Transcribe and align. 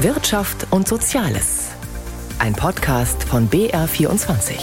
Wirtschaft 0.00 0.66
und 0.72 0.86
Soziales. 0.86 1.70
Ein 2.38 2.52
Podcast 2.52 3.24
von 3.24 3.48
BR24. 3.48 4.58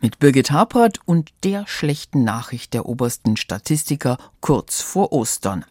Mit 0.00 0.18
Birgit 0.18 0.50
Hapert 0.50 0.98
und 1.04 1.30
der 1.44 1.68
schlechten 1.68 2.24
Nachricht 2.24 2.74
der 2.74 2.86
obersten 2.86 3.36
Statistiker 3.36 4.18
kurz 4.40 4.82
vor 4.82 5.12
Ostern. 5.12 5.64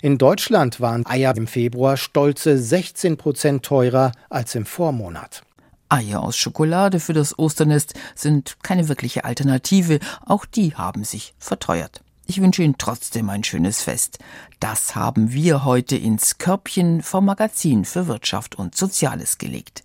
In 0.00 0.16
Deutschland 0.16 0.80
waren 0.80 1.04
Eier 1.04 1.36
im 1.36 1.46
Februar 1.46 1.98
stolze 1.98 2.56
16 2.56 3.18
Prozent 3.18 3.62
teurer 3.62 4.12
als 4.30 4.54
im 4.54 4.64
Vormonat. 4.64 5.42
Eier 5.90 6.22
aus 6.22 6.38
Schokolade 6.38 7.00
für 7.00 7.12
das 7.12 7.38
Osternest 7.38 7.92
sind 8.14 8.56
keine 8.62 8.88
wirkliche 8.88 9.26
Alternative, 9.26 10.00
auch 10.24 10.46
die 10.46 10.74
haben 10.74 11.04
sich 11.04 11.34
verteuert. 11.36 12.00
Ich 12.28 12.40
wünsche 12.40 12.62
Ihnen 12.64 12.76
trotzdem 12.76 13.30
ein 13.30 13.44
schönes 13.44 13.82
Fest. 13.82 14.18
Das 14.58 14.96
haben 14.96 15.32
wir 15.32 15.64
heute 15.64 15.96
ins 15.96 16.38
Körbchen 16.38 17.02
vom 17.02 17.24
Magazin 17.24 17.84
für 17.84 18.08
Wirtschaft 18.08 18.56
und 18.56 18.74
Soziales 18.74 19.38
gelegt. 19.38 19.84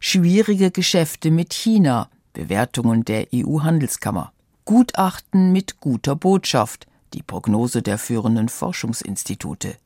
Schwierige 0.00 0.72
Geschäfte 0.72 1.30
mit 1.30 1.52
China, 1.52 2.08
Bewertungen 2.32 3.04
der 3.04 3.28
EU-Handelskammer, 3.32 4.32
Gutachten 4.64 5.52
mit 5.52 5.80
guter 5.80 6.16
Botschaft, 6.16 6.86
die 7.14 7.22
Prognose 7.22 7.80
der 7.80 7.98
führenden 7.98 8.48
Forschungsinstitute, 8.48 9.76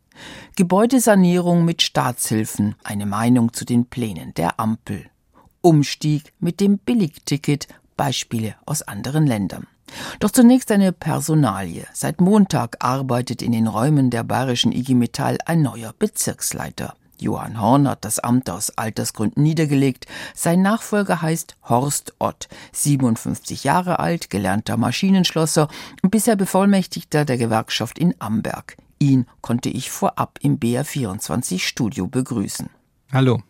Gebäudesanierung 0.56 1.64
mit 1.64 1.82
Staatshilfen, 1.82 2.74
eine 2.84 3.06
Meinung 3.06 3.52
zu 3.52 3.64
den 3.64 3.86
Plänen 3.86 4.32
der 4.34 4.58
Ampel, 4.58 5.06
Umstieg 5.60 6.32
mit 6.40 6.60
dem 6.60 6.78
Billigticket, 6.78 7.68
Beispiele 7.96 8.56
aus 8.64 8.82
anderen 8.82 9.26
Ländern. 9.26 9.66
Doch 10.20 10.30
zunächst 10.30 10.70
eine 10.70 10.92
Personalie. 10.92 11.86
Seit 11.92 12.20
Montag 12.20 12.76
arbeitet 12.80 13.42
in 13.42 13.52
den 13.52 13.66
Räumen 13.66 14.10
der 14.10 14.24
bayerischen 14.24 14.72
IG 14.72 14.94
Metall 14.94 15.38
ein 15.46 15.62
neuer 15.62 15.92
Bezirksleiter. 15.98 16.94
Johann 17.22 17.60
Horn 17.60 17.88
hat 17.88 18.04
das 18.04 18.18
Amt 18.18 18.50
aus 18.50 18.76
Altersgründen 18.76 19.42
niedergelegt. 19.42 20.06
Sein 20.34 20.60
Nachfolger 20.60 21.22
heißt 21.22 21.56
Horst 21.68 22.14
Ott, 22.18 22.48
57 22.72 23.64
Jahre 23.64 24.00
alt, 24.00 24.28
gelernter 24.28 24.76
Maschinenschlosser 24.76 25.68
und 26.02 26.10
bisher 26.10 26.36
Bevollmächtigter 26.36 27.24
der 27.24 27.38
Gewerkschaft 27.38 27.98
in 27.98 28.14
Amberg. 28.18 28.76
Ihn 28.98 29.26
konnte 29.40 29.68
ich 29.68 29.90
vorab 29.90 30.38
im 30.42 30.58
BR24 30.58 31.60
Studio 31.60 32.06
begrüßen. 32.06 32.68
Hallo. 33.12 33.40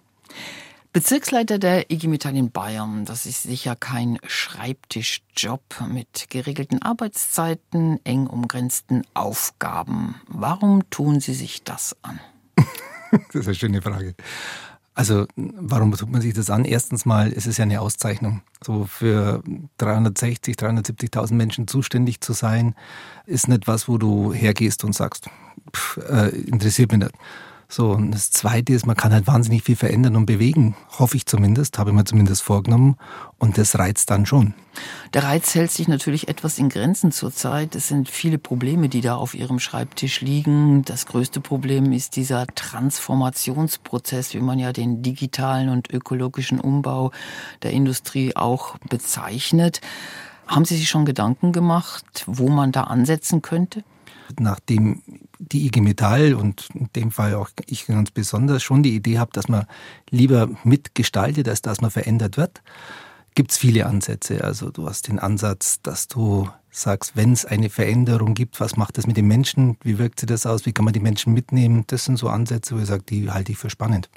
Bezirksleiter 0.93 1.59
der 1.59 1.91
IG 1.91 2.07
Metall 2.07 2.37
in 2.37 2.51
Bayern, 2.51 3.07
das 3.07 3.25
ist 3.25 3.45
sicher 3.45 3.75
kein 3.77 4.19
Schreibtischjob 4.27 5.62
mit 5.89 6.27
geregelten 6.29 6.83
Arbeitszeiten, 6.83 7.98
eng 8.05 8.27
umgrenzten 8.27 9.03
Aufgaben. 9.15 10.17
Warum 10.29 10.83
tun 10.91 11.20
Sie 11.20 11.33
sich 11.33 11.65
das 11.65 11.97
an? 12.03 12.20
das 13.11 13.35
ist 13.35 13.47
eine 13.47 13.55
schöne 13.55 13.81
Frage. 13.81 14.15
Also, 14.95 15.27
warum 15.37 15.93
tut 15.93 16.11
man 16.11 16.20
sich 16.20 16.35
das 16.35 16.51
an? 16.51 16.67
Erstens 16.67 17.07
mal 17.07 17.33
ist 17.33 17.47
es 17.47 17.57
ja 17.57 17.63
eine 17.63 17.81
Auszeichnung. 17.81 18.43
So 18.63 18.85
für 18.85 19.43
360, 19.79 20.57
370.000 20.57 21.33
Menschen 21.33 21.69
zuständig 21.69 22.20
zu 22.20 22.35
sein, 22.35 22.75
ist 23.25 23.48
nicht 23.48 23.67
was, 23.67 23.89
wo 23.89 23.97
du 23.97 24.35
hergehst 24.35 24.85
und 24.85 24.95
sagst, 24.95 25.31
pff, 25.75 25.97
äh, 25.97 26.29
interessiert 26.29 26.93
mich 26.93 27.01
nicht 27.01 27.15
so, 27.73 27.92
und 27.92 28.11
das 28.11 28.31
Zweite 28.31 28.75
ist, 28.75 28.84
man 28.84 28.98
kann 28.98 29.15
halt 29.15 29.27
wahnsinnig 29.27 29.62
viel 29.62 29.77
verändern 29.77 30.15
und 30.17 30.27
bewegen, 30.27 30.77
hoffe 30.98 31.17
ich 31.17 31.25
zumindest, 31.25 31.79
habe 31.79 31.89
ich 31.89 31.97
mir 31.97 32.05
zumindest 32.05 32.42
vorgenommen. 32.42 32.98
Und 33.39 33.56
das 33.56 33.79
reizt 33.79 34.11
dann 34.11 34.27
schon. 34.27 34.53
Der 35.14 35.23
Reiz 35.23 35.55
hält 35.55 35.70
sich 35.70 35.89
natürlich 35.89 36.29
etwas 36.29 36.59
in 36.59 36.69
Grenzen 36.69 37.12
zurzeit. 37.12 37.75
Es 37.75 37.89
sind 37.89 38.11
viele 38.11 38.37
Probleme, 38.37 38.91
die 38.91 39.01
da 39.01 39.17
auf 39.17 39.33
Ihrem 39.33 39.59
Schreibtisch 39.59 40.20
liegen. 40.20 40.84
Das 40.84 41.06
größte 41.06 41.41
Problem 41.41 41.92
ist 41.92 42.17
dieser 42.17 42.47
Transformationsprozess, 42.47 44.34
wie 44.34 44.41
man 44.41 44.59
ja 44.59 44.75
den 44.75 45.03
digitalen 45.03 45.70
und 45.70 45.91
ökologischen 45.91 46.61
Umbau 46.61 47.11
der 47.62 47.70
Industrie 47.70 48.36
auch 48.36 48.77
bezeichnet. 48.91 49.80
Haben 50.47 50.67
Sie 50.67 50.77
sich 50.77 50.91
schon 50.91 51.07
Gedanken 51.07 51.52
gemacht, 51.52 52.24
wo 52.27 52.51
man 52.51 52.70
da 52.70 52.83
ansetzen 52.83 53.41
könnte? 53.41 53.83
nachdem 54.41 55.02
die 55.51 55.67
IG 55.67 55.80
Metall 55.80 56.35
und 56.35 56.69
in 56.75 56.89
dem 56.95 57.11
Fall 57.11 57.35
auch 57.35 57.51
ich 57.67 57.86
ganz 57.86 58.11
besonders 58.11 58.63
schon 58.63 58.83
die 58.83 58.95
Idee 58.95 59.19
habe, 59.19 59.33
dass 59.33 59.48
man 59.48 59.67
lieber 60.11 60.48
mitgestaltet, 60.64 61.48
als 61.48 61.63
dass 61.63 61.80
man 61.80 61.91
verändert 61.91 62.36
wird, 62.36 62.63
gibt 63.35 63.51
es 63.51 63.58
viele 63.58 63.86
Ansätze. 63.86 64.45
Also 64.45 64.70
du 64.70 64.89
hast 64.89 65.08
den 65.08 65.19
Ansatz, 65.19 65.80
dass 65.83 66.08
du 66.08 66.48
sagst, 66.70 67.17
wenn 67.17 67.33
es 67.33 67.45
eine 67.45 67.70
Veränderung 67.70 68.35
gibt, 68.35 68.61
was 68.61 68.77
macht 68.77 68.97
das 68.98 69.07
mit 69.07 69.17
den 69.17 69.27
Menschen? 69.27 69.77
Wie 69.83 69.98
wirkt 69.98 70.20
sich 70.20 70.27
das 70.27 70.47
aus? 70.47 70.64
Wie 70.64 70.73
kann 70.73 70.85
man 70.85 70.95
die 70.95 71.01
Menschen 71.01 71.35
mitnehmen? 71.35 71.85
Das 71.89 72.05
sind 72.05 72.19
so 72.19 72.29
Ansätze, 72.29 72.74
wo 72.74 72.80
ich 72.80 72.86
sage, 72.86 73.03
die 73.03 73.30
halte 73.30 73.53
ich 73.53 73.59
für 73.59 73.70
spannend. 73.70 74.09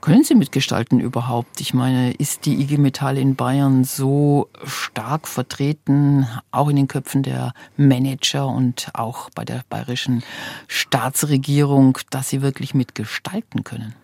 Können 0.00 0.22
Sie 0.22 0.36
mitgestalten 0.36 1.00
überhaupt? 1.00 1.60
Ich 1.60 1.74
meine, 1.74 2.12
ist 2.12 2.46
die 2.46 2.60
IG 2.60 2.78
Metall 2.78 3.18
in 3.18 3.34
Bayern 3.34 3.82
so 3.82 4.48
stark 4.64 5.26
vertreten, 5.26 6.26
auch 6.52 6.68
in 6.68 6.76
den 6.76 6.86
Köpfen 6.86 7.24
der 7.24 7.52
Manager 7.76 8.46
und 8.46 8.90
auch 8.94 9.28
bei 9.30 9.44
der 9.44 9.62
bayerischen 9.68 10.22
Staatsregierung, 10.68 11.98
dass 12.10 12.28
sie 12.28 12.42
wirklich 12.42 12.74
mitgestalten 12.74 13.64
können? 13.64 13.94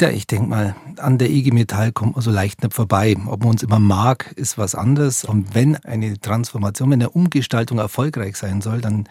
Ja, 0.00 0.10
ich 0.10 0.26
denke 0.26 0.48
mal, 0.48 0.76
an 0.98 1.18
der 1.18 1.30
IG 1.30 1.52
Metall 1.52 1.90
kommt 1.90 2.14
man 2.14 2.22
so 2.22 2.30
leicht 2.30 2.62
nicht 2.62 2.74
vorbei. 2.74 3.16
Ob 3.26 3.40
man 3.40 3.50
uns 3.50 3.62
immer 3.62 3.80
mag, 3.80 4.32
ist 4.36 4.58
was 4.58 4.74
anderes. 4.74 5.24
Und 5.24 5.54
wenn 5.54 5.76
eine 5.76 6.20
Transformation, 6.20 6.90
wenn 6.90 7.00
eine 7.00 7.10
Umgestaltung 7.10 7.78
erfolgreich 7.78 8.36
sein 8.36 8.60
soll, 8.60 8.80
dann 8.80 9.08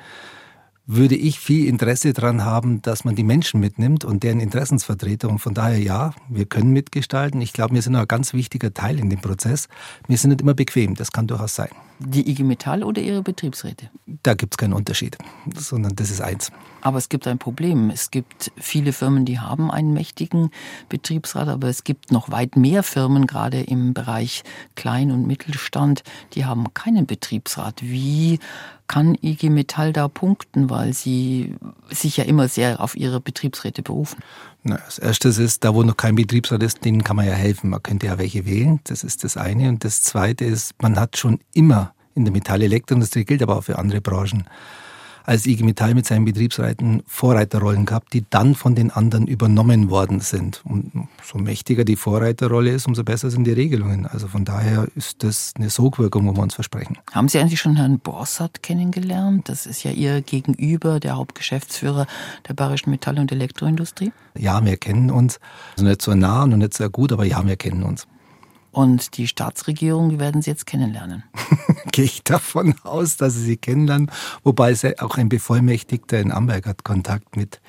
würde 0.88 1.16
ich 1.16 1.40
viel 1.40 1.68
Interesse 1.68 2.14
daran 2.14 2.46
haben, 2.46 2.81
dass 2.81 3.03
man 3.03 3.16
die 3.16 3.24
Menschen 3.24 3.59
mitnimmt 3.59 4.06
und 4.06 4.24
deren 4.24 4.40
Interessensvertreter. 4.40 5.30
Und 5.30 5.40
von 5.40 5.53
daher 5.53 5.78
ja, 5.78 6.14
wir 6.30 6.46
können 6.46 6.72
mitgestalten. 6.72 7.42
Ich 7.42 7.52
glaube, 7.52 7.75
wir 7.75 7.81
sind 7.81 7.96
ein 7.96 8.08
ganz 8.08 8.34
wichtiger 8.34 8.74
Teil 8.74 8.98
in 8.98 9.09
dem 9.09 9.20
Prozess. 9.20 9.68
Wir 10.08 10.18
sind 10.18 10.30
nicht 10.30 10.42
immer 10.42 10.53
bequem, 10.53 10.96
das 10.96 11.12
kann 11.12 11.28
durchaus 11.28 11.56
sein. 11.56 11.70
Die 12.00 12.30
IG 12.30 12.44
Metall 12.44 12.84
oder 12.84 13.02
Ihre 13.02 13.22
Betriebsräte? 13.22 13.90
Da 14.24 14.36
gibt 14.36 14.53
es 14.53 14.58
keinen 14.58 14.74
Unterschied, 14.74 15.18
sondern 15.56 15.96
das 15.96 16.12
ist 16.12 16.22
eins. 16.22 16.52
Aber 16.81 17.00
es 17.00 17.09
gibt 17.09 17.28
ein 17.28 17.40
Problem. 17.40 17.90
Es 17.90 18.12
gibt 18.12 18.52
viele 18.56 18.94
Firmen, 18.94 19.25
die 19.25 19.40
haben 19.40 19.72
einen 19.72 19.94
mächtigen 19.94 20.52
Betriebsrat, 20.90 21.48
aber 21.48 21.68
es 21.68 21.84
gibt 21.84 22.12
noch 22.12 22.31
weit 22.31 22.56
mehr 22.56 22.84
Firmen, 22.84 23.25
gerade 23.25 23.62
im 23.62 23.94
Bereich 23.96 24.44
Klein- 24.75 25.12
und 25.12 25.25
Mittelstand, 25.25 26.04
die 26.34 26.46
haben 26.46 26.72
keinen 26.75 27.08
Betriebsrat. 27.08 27.81
Wie 27.81 28.40
kann 28.88 29.18
IG 29.22 29.50
Metall 29.50 29.94
da 29.94 30.08
punkten, 30.08 30.70
weil 30.70 30.94
sie 30.94 31.56
sich 31.90 32.18
ja 32.18 32.24
immer 32.24 32.48
sehr 32.48 32.80
auf 32.80 32.96
ihre 32.96 33.20
Betriebsräte 33.20 33.81
berufen? 33.81 34.24
Na, 34.64 34.78
als 34.78 35.00
erstes 35.00 35.38
ist, 35.38 35.64
da 35.64 35.74
wo 35.74 35.84
noch 35.84 35.98
kein 35.98 36.16
Betriebsrat 36.16 36.64
ist, 36.64 36.84
denen 36.86 37.03
kann 37.03 37.16
man 37.16 37.28
ja 37.28 37.34
helfen. 37.34 37.70
Man 37.70 37.84
könnte 37.84 38.08
ja 38.08 38.18
welche 38.18 38.46
wählen. 38.46 38.80
Das 38.86 39.03
ist 39.03 39.24
das 39.24 39.38
eine. 39.38 39.70
Und 39.70 39.84
das 39.84 40.02
zweite 40.02 40.46
ist, 40.46 40.74
man 40.81 41.00
hat 41.00 41.18
schon 41.18 41.40
immer 41.53 41.94
in 42.16 42.25
der 42.25 42.31
Metall-Elektroindustrie, 42.31 43.25
gilt 43.25 43.44
aber 43.44 43.58
auch 43.58 43.64
für 43.64 43.78
andere 43.78 44.02
Branchen, 44.02 44.46
als 45.27 45.45
IG 45.45 45.63
Metall 45.63 45.93
mit 45.93 46.05
seinen 46.05 46.23
Betriebsräten 46.23 47.03
Vorreiterrollen 47.05 47.85
gehabt, 47.85 48.13
die 48.13 48.25
dann 48.29 48.55
von 48.55 48.75
den 48.75 48.91
anderen 48.91 49.27
übernommen 49.27 49.89
worden 49.89 50.21
sind. 50.21 50.61
Und 50.63 51.09
so 51.21 51.38
mächtiger 51.38 51.83
die 51.83 51.97
Vorreiterrolle 51.97 52.71
ist, 52.71 52.88
umso 52.88 53.03
besser 53.03 53.29
sind 53.29 53.43
die 53.43 53.51
Regelungen. 53.51 54.05
Also 54.05 54.29
von 54.29 54.45
daher 54.45 54.88
ist 54.95 55.23
das 55.25 55.53
eine 55.57 55.69
Sogwirkung, 55.69 56.25
wo 56.27 56.33
wir 56.33 56.41
uns 56.41 56.55
versprechen. 56.55 56.97
Haben 57.11 57.27
Sie 57.27 57.39
eigentlich 57.39 57.59
schon 57.59 57.75
Herrn 57.75 57.99
Borsat 57.99 58.63
kennengelernt? 58.63 59.49
Das 59.49 59.65
ist 59.65 59.83
ja 59.83 59.91
Ihr 59.91 60.21
Gegenüber, 60.21 61.01
der 61.01 61.17
Hauptgeschäftsführer 61.17 62.07
der 62.47 62.53
Bayerischen 62.53 62.91
Metall- 62.91 63.19
und 63.19 63.29
Elektroindustrie. 63.29 64.13
Ja, 64.38 64.63
wir 64.63 64.77
kennen 64.77 65.11
uns. 65.11 65.41
Also 65.73 65.85
nicht 65.89 66.01
so 66.01 66.15
nah 66.15 66.44
und 66.44 66.57
nicht 66.57 66.73
so 66.73 66.89
gut, 66.89 67.11
aber 67.11 67.25
ja, 67.25 67.45
wir 67.45 67.57
kennen 67.57 67.83
uns. 67.83 68.07
Und 68.77 69.17
die 69.17 69.25
Staatsregierung, 69.25 70.09
die 70.09 70.19
werden 70.19 70.43
Sie 70.43 70.51
jetzt 70.51 70.67
kennenlernen. 70.67 71.23
Gehe 71.91 72.05
ich 72.05 72.23
davon 72.23 72.75
aus, 72.83 73.17
dass 73.17 73.33
Sie 73.33 73.41
sie 73.41 73.57
kennenlernen. 73.57 74.11
Wobei 74.43 74.75
auch 74.99 75.17
ein 75.17 75.29
Bevollmächtigter 75.29 76.19
in 76.19 76.31
Amberg 76.31 76.67
hat 76.67 76.83
Kontakt 76.83 77.35
mit 77.35 77.59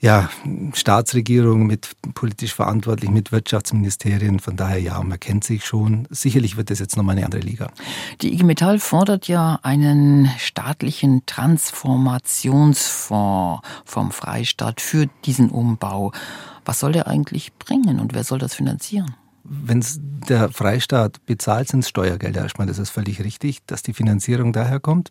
ja, 0.00 0.30
Staatsregierung, 0.72 1.66
mit 1.66 1.90
politisch 2.14 2.54
verantwortlich, 2.54 3.10
mit 3.10 3.32
Wirtschaftsministerien. 3.32 4.40
Von 4.40 4.56
daher, 4.56 4.80
ja, 4.80 5.02
man 5.02 5.20
kennt 5.20 5.44
sich 5.44 5.66
schon. 5.66 6.08
Sicherlich 6.08 6.56
wird 6.56 6.70
das 6.70 6.78
jetzt 6.78 6.96
nochmal 6.96 7.18
eine 7.18 7.26
andere 7.26 7.42
Liga. 7.42 7.70
Die 8.22 8.32
IG 8.32 8.44
Metall 8.44 8.78
fordert 8.78 9.28
ja 9.28 9.60
einen 9.62 10.30
staatlichen 10.38 11.26
Transformationsfonds 11.26 13.60
vom 13.84 14.10
Freistaat 14.10 14.80
für 14.80 15.06
diesen 15.26 15.50
Umbau. 15.50 16.12
Was 16.64 16.80
soll 16.80 16.92
der 16.92 17.08
eigentlich 17.08 17.52
bringen 17.58 18.00
und 18.00 18.14
wer 18.14 18.24
soll 18.24 18.38
das 18.38 18.54
finanzieren? 18.54 19.14
Wenn 19.44 19.84
der 20.28 20.48
Freistaat 20.50 21.24
bezahlt, 21.26 21.68
sind 21.68 21.80
es 21.80 21.90
Steuergelder 21.90 22.42
erstmal. 22.42 22.66
Das 22.66 22.78
ist 22.78 22.90
völlig 22.90 23.22
richtig, 23.22 23.64
dass 23.66 23.82
die 23.82 23.92
Finanzierung 23.92 24.52
daher 24.52 24.80
kommt. 24.80 25.10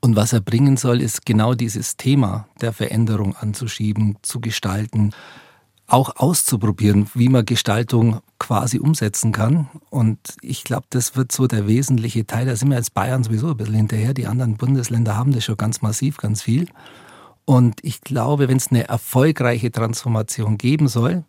Und 0.00 0.16
was 0.16 0.32
er 0.32 0.40
bringen 0.40 0.78
soll, 0.78 1.02
ist 1.02 1.26
genau 1.26 1.54
dieses 1.54 1.96
Thema 1.96 2.48
der 2.62 2.72
Veränderung 2.72 3.36
anzuschieben, 3.36 4.16
zu 4.22 4.40
gestalten, 4.40 5.12
auch 5.86 6.16
auszuprobieren, 6.16 7.10
wie 7.14 7.28
man 7.28 7.44
Gestaltung 7.44 8.20
quasi 8.38 8.78
umsetzen 8.78 9.32
kann. 9.32 9.68
Und 9.90 10.18
ich 10.40 10.64
glaube, 10.64 10.86
das 10.88 11.14
wird 11.14 11.30
so 11.30 11.46
der 11.46 11.66
wesentliche 11.66 12.26
Teil. 12.26 12.46
Da 12.46 12.56
sind 12.56 12.70
wir 12.70 12.76
als 12.76 12.90
Bayern 12.90 13.22
sowieso 13.22 13.50
ein 13.50 13.56
bisschen 13.58 13.74
hinterher. 13.74 14.14
Die 14.14 14.26
anderen 14.26 14.56
Bundesländer 14.56 15.14
haben 15.14 15.32
das 15.32 15.44
schon 15.44 15.58
ganz 15.58 15.82
massiv, 15.82 16.16
ganz 16.16 16.40
viel. 16.40 16.68
Und 17.44 17.80
ich 17.82 18.00
glaube, 18.00 18.48
wenn 18.48 18.56
es 18.56 18.68
eine 18.68 18.88
erfolgreiche 18.88 19.70
Transformation 19.70 20.56
geben 20.56 20.88
soll, 20.88 21.24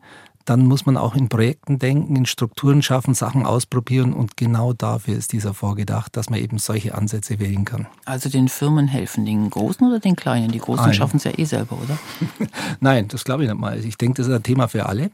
dann 0.46 0.68
muss 0.68 0.86
man 0.86 0.96
auch 0.96 1.16
in 1.16 1.28
Projekten 1.28 1.80
denken, 1.80 2.16
in 2.16 2.26
Strukturen 2.26 2.82
schaffen, 2.82 3.14
Sachen 3.14 3.46
ausprobieren 3.46 4.14
und 4.14 4.38
genau 4.38 4.74
dafür 4.74 5.16
ist 5.16 5.34
dieser 5.34 5.54
vorgedacht, 5.54 6.16
dass 6.16 6.30
man 6.30 6.40
eben 6.40 6.60
solche 6.60 6.96
Ansätze 6.96 7.40
wählen 7.40 7.66
kann. 7.66 7.88
Also 8.06 8.30
den 8.30 8.48
Firmen 8.48 8.88
helfen, 8.88 9.26
den 9.26 9.50
Großen 9.50 9.86
oder 9.88 10.00
den 10.00 10.16
Kleinen? 10.16 10.52
Die 10.52 10.60
Großen 10.60 10.94
schaffen 10.94 11.18
es 11.18 11.24
ja 11.24 11.32
eh 11.38 11.46
selber, 11.46 11.78
oder? 11.84 11.98
Nein, 12.80 13.08
das 13.08 13.24
glaube 13.24 13.44
ich 13.44 13.50
nicht 13.50 13.60
mal. 13.60 13.84
Ich 13.84 13.98
denke, 13.98 14.18
das 14.18 14.28
ist 14.28 14.34
ein 14.34 14.44
Thema 14.44 14.68
für 14.68 14.86
alle. 14.86 15.12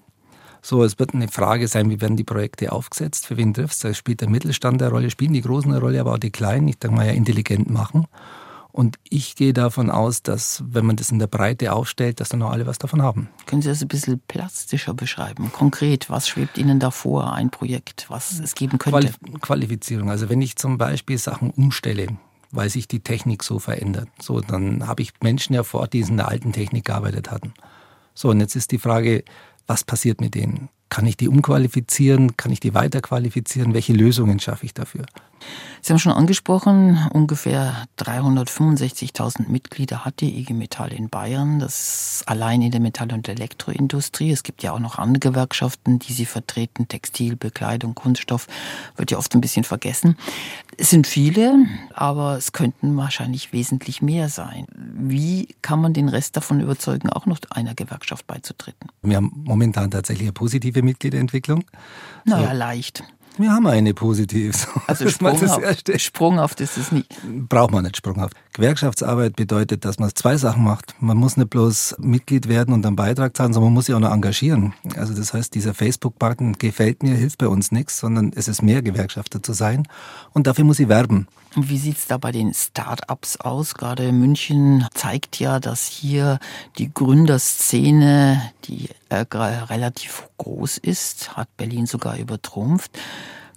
So, 0.62 0.83
es 0.83 1.00
wird 1.00 1.16
eine 1.16 1.28
Frage 1.28 1.68
sein, 1.68 1.89
wie 1.89 2.01
werden 2.01 2.18
die 2.18 2.24
Projekte 2.24 2.72
aufgesetzt, 2.72 3.25
für 3.25 3.36
wen 3.36 3.54
trifft 3.54 3.84
es? 3.84 3.98
Spielt 3.98 4.22
der 4.22 4.30
Mittelstand 4.30 4.81
eine 4.81 4.92
Rolle, 4.92 5.10
spielen 5.10 5.34
die 5.34 5.42
Großen 5.42 5.72
eine 5.72 5.81
Rolle, 5.81 6.00
aber 6.00 6.13
auch 6.13 6.19
die 6.19 6.30
Kleinen, 6.30 6.68
ich 6.68 6.77
denke 6.77 6.98
mal 6.98 7.07
ja 7.07 7.13
intelligent 7.13 7.69
machen. 7.69 8.06
Und 8.71 8.97
ich 9.09 9.35
gehe 9.35 9.53
davon 9.53 9.89
aus, 9.89 10.23
dass 10.23 10.63
wenn 10.65 10.85
man 10.85 10.95
das 10.95 11.12
in 11.12 11.19
der 11.19 11.27
Breite 11.27 11.73
aufstellt, 11.73 12.19
dass 12.19 12.29
dann 12.29 12.41
auch 12.41 12.51
alle 12.51 12.65
was 12.65 12.77
davon 12.77 13.01
haben. 13.01 13.29
Können 13.45 13.62
Sie 13.62 13.69
das 13.69 13.81
ein 13.81 13.88
bisschen 13.88 14.21
plastischer 14.27 14.94
beschreiben? 14.94 15.51
Konkret, 15.51 16.09
was 16.09 16.27
schwebt 16.27 16.57
Ihnen 16.57 16.79
da 16.79 16.91
vor, 16.91 17.33
ein 17.33 17.50
Projekt, 17.50 18.09
was 18.09 18.39
es 18.39 18.56
geben 18.56 18.77
könnte? 18.77 19.12
Qualifizierung. 19.41 20.09
Also 20.09 20.29
wenn 20.29 20.41
ich 20.41 20.56
zum 20.56 20.77
Beispiel 20.77 21.18
Sachen 21.18 21.51
umstelle, 21.51 22.07
weil 22.51 22.69
sich 22.69 22.88
die 22.88 23.01
Technik 23.01 23.44
so 23.44 23.59
verändert, 23.59 24.09
so 24.21 24.41
dann 24.41 24.88
habe 24.88 25.01
ich 25.01 25.13
Menschen 25.21 25.53
ja 25.53 25.63
vor 25.63 25.88
die 25.88 26.01
in 26.01 26.17
der 26.17 26.27
alten 26.27 26.53
Technik 26.53 26.85
gearbeitet 26.85 27.31
hatten. 27.31 27.53
So, 28.13 28.29
und 28.29 28.39
jetzt 28.39 28.56
ist 28.56 28.71
die 28.71 28.77
Frage, 28.77 29.24
was 29.67 29.83
passiert 29.83 30.21
mit 30.21 30.35
denen? 30.35 30.69
Kann 30.91 31.07
ich 31.07 31.15
die 31.15 31.29
umqualifizieren? 31.29 32.35
Kann 32.35 32.51
ich 32.51 32.59
die 32.59 32.73
weiterqualifizieren? 32.73 33.73
Welche 33.73 33.93
Lösungen 33.93 34.41
schaffe 34.41 34.65
ich 34.65 34.73
dafür? 34.73 35.05
Sie 35.81 35.91
haben 35.91 35.99
schon 35.99 36.11
angesprochen, 36.11 36.99
ungefähr 37.11 37.88
365.000 37.97 39.49
Mitglieder 39.49 40.05
hat 40.05 40.21
die 40.21 40.38
IG 40.39 40.53
Metall 40.53 40.93
in 40.93 41.09
Bayern. 41.09 41.57
Das 41.59 42.19
ist 42.19 42.27
allein 42.27 42.61
in 42.61 42.69
der 42.69 42.79
Metall- 42.79 43.11
und 43.13 43.27
Elektroindustrie. 43.27 44.31
Es 44.31 44.43
gibt 44.43 44.61
ja 44.61 44.73
auch 44.73 44.79
noch 44.79 44.99
andere 44.99 45.31
Gewerkschaften, 45.31 45.97
die 45.97 46.13
sie 46.13 46.25
vertreten. 46.25 46.88
Textil, 46.88 47.35
Bekleidung, 47.35 47.95
Kunststoff 47.95 48.45
wird 48.95 49.09
ja 49.09 49.17
oft 49.17 49.33
ein 49.33 49.41
bisschen 49.41 49.63
vergessen. 49.63 50.17
Es 50.77 50.91
sind 50.91 51.07
viele, 51.07 51.65
aber 51.95 52.38
es 52.38 52.51
könnten 52.51 52.95
wahrscheinlich 52.95 53.51
wesentlich 53.51 54.03
mehr 54.03 54.29
sein. 54.29 54.67
Wie 54.75 55.47
kann 55.63 55.81
man 55.81 55.93
den 55.93 56.09
Rest 56.09 56.38
davon 56.38 56.59
überzeugen, 56.59 57.09
auch 57.09 57.25
noch 57.25 57.39
einer 57.49 57.73
Gewerkschaft 57.73 58.27
beizutreten? 58.27 58.89
Wir 59.01 59.17
haben 59.17 59.31
momentan 59.45 59.89
tatsächlich 59.89 60.25
eine 60.25 60.33
positive 60.33 60.81
Mitgliederentwicklung. 60.81 61.63
Naja, 62.25 62.51
so. 62.51 62.57
leicht. 62.57 63.04
Wir 63.38 63.51
haben 63.54 63.66
eine 63.66 63.94
positiv. 63.94 64.68
Also 64.88 65.07
sprunghaft, 65.10 66.01
sprunghaft 66.01 66.60
ist 66.60 66.78
es 66.78 66.92
nicht. 66.92 67.10
Braucht 67.48 67.72
man 67.72 67.83
nicht 67.83 67.95
sprunghaft. 67.95 68.36
Gewerkschaftsarbeit 68.54 69.36
bedeutet, 69.38 69.86
dass 69.86 70.00
man 70.00 70.13
zwei 70.13 70.36
Sachen 70.36 70.63
macht. 70.63 70.95
Man 71.00 71.18
muss 71.18 71.38
nicht 71.38 71.50
bloß 71.50 71.95
Mitglied 72.00 72.50
werden 72.50 72.74
und 72.74 72.86
einen 72.86 72.98
Beitrag 72.98 73.36
zahlen, 73.36 73.54
sondern 73.54 73.69
man 73.69 73.75
muss 73.75 73.86
sich 73.86 73.95
auch 73.95 74.00
noch 74.00 74.12
engagieren. 74.12 74.74
Also 74.98 75.13
das 75.13 75.33
heißt, 75.33 75.56
dieser 75.56 75.74
Facebook-Button 75.74 76.57
gefällt 76.60 77.04
mir, 77.04 77.16
hilft 77.16 77.38
bei 77.38 77.48
uns 77.48 77.72
nichts, 77.72 78.00
sondern 78.00 78.34
es 78.36 78.50
ist 78.50 78.62
mehr 78.62 78.81
Gewerkschafter 78.81 79.42
zu 79.42 79.54
sein. 79.54 79.88
Und 80.34 80.45
dafür 80.45 80.66
muss 80.66 80.80
ich 80.80 80.89
werben. 80.89 81.27
Wie 81.56 81.77
sieht's 81.77 82.07
da 82.07 82.18
bei 82.18 82.31
den 82.31 82.53
Start-ups 82.53 83.38
aus? 83.38 83.74
Gerade 83.75 84.12
München 84.13 84.88
zeigt 84.94 85.39
ja, 85.39 85.59
dass 85.59 85.86
hier 85.86 86.39
die 86.77 86.94
Gründerszene, 86.94 88.42
die 88.65 88.89
äh, 89.09 89.25
relativ 89.30 90.30
groß 90.38 90.77
ist, 90.77 91.36
hat 91.36 91.50
Berlin 91.57 91.88
sogar 91.88 92.18
übertrumpft. 92.18 92.98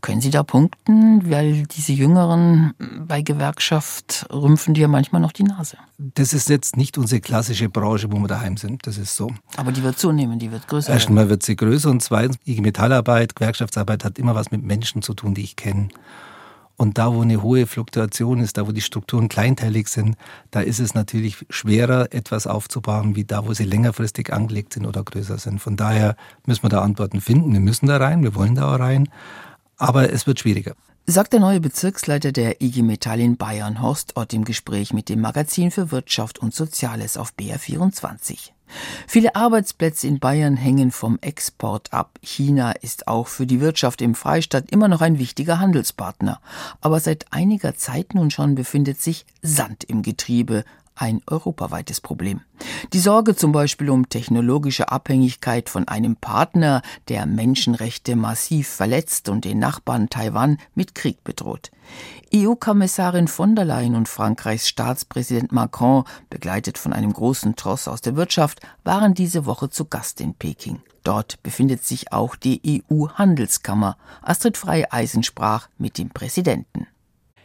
Können 0.05 0.21
Sie 0.21 0.31
da 0.31 0.43
punkten? 0.43 1.31
Weil 1.31 1.63
diese 1.63 1.93
Jüngeren 1.93 2.75
bei 3.09 3.23
Gewerkschaft 3.23 4.27
rümpfen 4.31 4.75
die 4.75 4.83
ja 4.83 4.89
manchmal 4.89 5.23
noch 5.23 5.33
die 5.33 5.45
Nase. 5.45 5.79
Das 5.97 6.35
ist 6.35 6.51
jetzt 6.51 6.77
nicht 6.77 6.99
unsere 6.99 7.23
klassische 7.23 7.71
Branche, 7.71 8.13
wo 8.13 8.19
wir 8.19 8.29
daheim 8.29 8.59
sind. 8.59 8.87
Das 8.87 8.99
ist 8.99 9.17
so. 9.17 9.31
Aber 9.57 9.73
die 9.73 9.83
wird 9.83 9.99
zunehmen, 9.99 10.39
die 10.39 10.53
wird 10.53 10.69
größer. 10.69 10.93
Erstmal 10.93 11.31
wird 11.31 11.43
sie 11.43 11.57
größer 11.57 11.89
und 11.89 12.03
zweitens, 12.03 12.37
IG 12.45 12.61
Metallarbeit, 12.61 13.35
Gewerkschaftsarbeit 13.35 14.05
hat 14.05 14.19
immer 14.19 14.35
was 14.35 14.51
mit 14.51 14.63
Menschen 14.63 15.01
zu 15.01 15.15
tun, 15.15 15.33
die 15.33 15.43
ich 15.43 15.57
kenne. 15.57 15.89
Und 16.77 16.99
da, 16.99 17.15
wo 17.15 17.23
eine 17.23 17.43
hohe 17.43 17.67
Fluktuation 17.67 18.41
ist, 18.41 18.57
da, 18.57 18.67
wo 18.67 18.73
die 18.73 18.81
Strukturen 18.81 19.29
kleinteilig 19.29 19.89
sind, 19.89 20.17
da 20.51 20.61
ist 20.61 20.81
es 20.81 20.95
natürlich 20.95 21.47
schwerer, 21.49 22.13
etwas 22.13 22.47
aufzubauen, 22.47 23.15
wie 23.15 23.25
da, 23.25 23.47
wo 23.47 23.53
sie 23.53 23.65
längerfristig 23.65 24.33
angelegt 24.33 24.73
sind 24.73 24.87
oder 24.87 25.05
größer 25.05 25.39
sind. 25.39 25.61
Von 25.61 25.77
daher 25.77 26.17
müssen 26.47 26.65
wir 26.65 26.71
da 26.71 26.83
Antworten 26.83 27.21
finden. 27.21 27.53
Wir 27.53 27.61
müssen 27.61 27.87
da 27.87 27.97
rein, 27.97 28.23
wir 28.23 28.35
wollen 28.35 28.57
da 28.57 28.75
auch 28.75 28.81
rein. 28.81 29.09
Aber 29.77 30.13
es 30.13 30.27
wird 30.27 30.41
schwieriger. 30.41 30.75
Sagt 31.07 31.35
der 31.35 31.41
neue 31.41 31.61
Bezirksleiter 31.61 32.33
der 32.33 32.63
IG 32.63 32.83
Metall 32.83 33.21
in 33.21 33.37
Bayern, 33.37 33.83
Horst 33.83 34.17
Ott, 34.17 34.33
im 34.33 34.45
Gespräch 34.45 34.95
mit 34.95 35.11
dem 35.11 35.21
Magazin 35.21 35.71
für 35.71 35.91
Wirtschaft 35.91 36.39
und 36.39 36.55
Soziales 36.55 37.19
auf 37.19 37.35
BR24. 37.39 38.54
Viele 39.07 39.37
Arbeitsplätze 39.37 40.07
in 40.07 40.19
Bayern 40.19 40.57
hängen 40.57 40.91
vom 40.91 41.19
Export 41.21 41.93
ab. 41.93 42.19
China 42.23 42.73
ist 42.73 43.09
auch 43.09 43.29
für 43.29 43.47
die 43.47 43.61
Wirtschaft 43.61 44.03
im 44.03 44.15
Freistaat 44.15 44.71
immer 44.71 44.89
noch 44.89 45.01
ein 45.01 45.19
wichtiger 45.19 45.61
Handelspartner. 45.61 46.41
Aber 46.81 47.01
seit 47.01 47.33
einiger 47.33 47.77
Zeit 47.77 48.15
nun 48.15 48.31
schon 48.31 48.55
befindet 48.55 49.01
sich 49.01 49.27
Sand 49.43 49.85
im 49.85 50.03
Getriebe, 50.03 50.65
ein 50.97 51.21
europaweites 51.27 52.01
Problem. 52.01 52.41
Die 52.93 52.99
Sorge 52.99 53.35
zum 53.35 53.53
Beispiel 53.53 53.91
um 53.91 54.09
technologische 54.09 54.91
Abhängigkeit 54.91 55.69
von 55.69 55.89
einem 55.89 56.17
Partner, 56.17 56.83
der 57.09 57.27
Menschenrechte 57.27 58.17
massiv 58.17 58.69
verletzt 58.69 59.29
und 59.29 59.45
den 59.45 59.59
Nachbarn 59.59 60.09
Taiwan 60.09 60.59
mit 60.75 60.95
Krieg 60.95 61.25
bedroht. 61.25 61.71
EU-Kommissarin 62.35 63.29
von 63.29 63.55
der 63.55 63.65
Leyen 63.65 63.95
und 63.95 64.09
Frankreichs 64.09 64.69
Staatspräsident 64.69 65.53
Macron, 65.53 66.05
begleitet 66.31 66.79
von 66.79 66.93
einem 66.93 67.13
großen 67.13 67.57
Tross 67.57 67.87
aus 67.89 68.01
der 68.01 68.17
Wirtschaft, 68.17 68.61
waren 68.83 69.15
diese 69.15 69.47
Woche 69.47 69.71
zu 69.71 69.85
Gast 69.85 70.21
in 70.21 70.35
Peking. 70.35 70.81
Dort 71.05 71.43
befindet 71.43 71.85
sich 71.85 72.13
auch 72.13 72.35
die 72.35 72.83
EU-Handelskammer. 72.91 73.99
Astrid 74.23 74.57
Frei-Eisen 74.57 75.23
sprach 75.23 75.69
mit 75.77 75.99
dem 75.99 76.09
Präsidenten. 76.09 76.87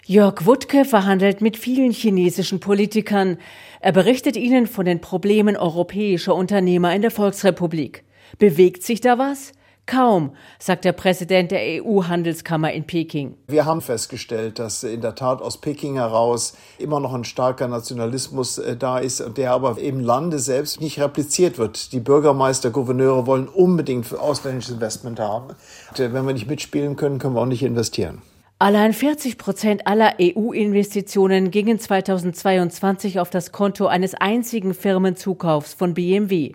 Jörg 0.09 0.47
Wuttke 0.47 0.85
verhandelt 0.85 1.39
mit 1.39 1.55
vielen 1.55 1.91
chinesischen 1.91 2.59
Politikern. 2.59 3.37
Er 3.79 3.91
berichtet 3.91 4.37
ihnen 4.37 4.65
von 4.65 4.83
den 4.83 5.01
Problemen 5.01 5.55
europäischer 5.55 6.33
Unternehmer 6.33 6.95
in 6.95 7.03
der 7.03 7.11
Volksrepublik. 7.11 8.03
Bewegt 8.39 8.81
sich 8.81 9.01
da 9.01 9.19
was? 9.19 9.51
Kaum, 9.85 10.31
sagt 10.57 10.85
der 10.85 10.93
Präsident 10.93 11.51
der 11.51 11.83
EU-Handelskammer 11.83 12.73
in 12.73 12.85
Peking. 12.85 13.35
Wir 13.45 13.65
haben 13.65 13.81
festgestellt, 13.81 14.57
dass 14.57 14.83
in 14.83 15.01
der 15.01 15.13
Tat 15.13 15.43
aus 15.43 15.61
Peking 15.61 15.97
heraus 15.97 16.55
immer 16.79 16.99
noch 16.99 17.13
ein 17.13 17.23
starker 17.23 17.67
Nationalismus 17.67 18.57
äh, 18.57 18.75
da 18.75 18.97
ist, 18.97 19.23
der 19.37 19.51
aber 19.51 19.77
im 19.77 19.99
Lande 19.99 20.39
selbst 20.39 20.81
nicht 20.81 20.99
repliziert 20.99 21.59
wird. 21.59 21.93
Die 21.93 21.99
Bürgermeister, 21.99 22.71
Gouverneure 22.71 23.27
wollen 23.27 23.47
unbedingt 23.47 24.11
ausländisches 24.17 24.73
Investment 24.73 25.19
haben. 25.19 25.53
Wenn 25.95 26.25
wir 26.25 26.33
nicht 26.33 26.47
mitspielen 26.47 26.95
können, 26.95 27.19
können 27.19 27.35
wir 27.35 27.41
auch 27.41 27.45
nicht 27.45 27.61
investieren. 27.61 28.23
Allein 28.61 28.91
40 28.91 29.37
Prozent 29.37 29.87
aller 29.87 30.15
EU-Investitionen 30.19 31.49
gingen 31.49 31.79
2022 31.79 33.21
auf 33.21 33.29
das 33.29 33.53
Konto 33.53 33.87
eines 33.87 34.15
einzigen 34.15 34.73
Firmenzukaufs 34.73 35.73
von 35.73 35.93
BMW. 35.93 36.51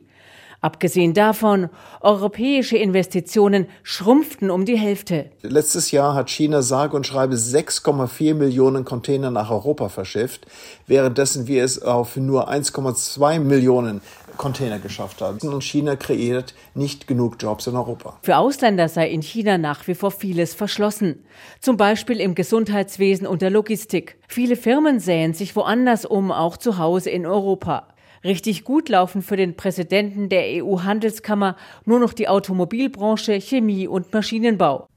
Abgesehen 0.65 1.13
davon, 1.13 1.69
europäische 2.01 2.79
Investitionen 2.79 3.67
schrumpften 3.83 4.51
um 4.51 4.65
die 4.65 4.79
Hälfte. 4.79 5.27
Letztes 5.43 5.91
Jahr 5.91 6.15
hat 6.15 6.31
China 6.31 6.63
sage 6.63 6.97
und 6.97 7.07
schreibe 7.07 7.35
6,4 7.35 8.33
Millionen 8.33 8.87
Container 8.87 9.31
nach 9.31 9.51
Europa 9.51 9.91
verschifft, 9.91 10.47
währenddessen 10.87 11.49
wir 11.49 11.65
es 11.65 11.83
auf 11.83 12.17
nur 12.17 12.51
1,2 12.51 13.41
Millionen 13.41 14.01
Container 14.39 14.79
geschafft 14.79 15.21
haben. 15.21 15.47
Und 15.47 15.63
China 15.63 15.97
kreiert 15.97 16.55
nicht 16.75 17.07
genug 17.07 17.37
Jobs 17.39 17.67
in 17.67 17.77
Europa. 17.77 18.19
Für 18.23 18.39
Ausländer 18.39 18.89
sei 18.89 19.11
in 19.11 19.21
China 19.21 19.59
nach 19.59 19.87
wie 19.87 19.95
vor 19.95 20.13
vieles 20.13 20.55
verschlossen. 20.55 21.27
Zum 21.61 21.77
Beispiel 21.77 22.21
im 22.21 22.35
Gesundheitswesen 22.35 23.27
und 23.27 23.43
der 23.43 23.51
Logistik. 23.51 24.17
Viele 24.29 24.57
Firmen 24.57 24.99
sähen 24.99 25.35
sich 25.35 25.55
woanders 25.57 26.07
um, 26.07 26.33
auch 26.33 26.57
zu 26.57 26.79
Hause 26.79 27.11
in 27.11 27.27
Europa. 27.27 27.89
Richtig 28.25 28.65
gut 28.65 28.89
laufen 28.89 29.21
für 29.21 29.37
den 29.37 29.55
Präsidenten 29.55 30.31
der 30.31 30.65
EU-Handelskammer 30.65 31.57
nur 31.85 32.01
noch 32.01 32.15
die 32.15 32.27
Automobilbranche, 32.27 33.39
Chemie 33.39 33.87
und 33.87 34.13
Maschinenbau. 34.15 34.89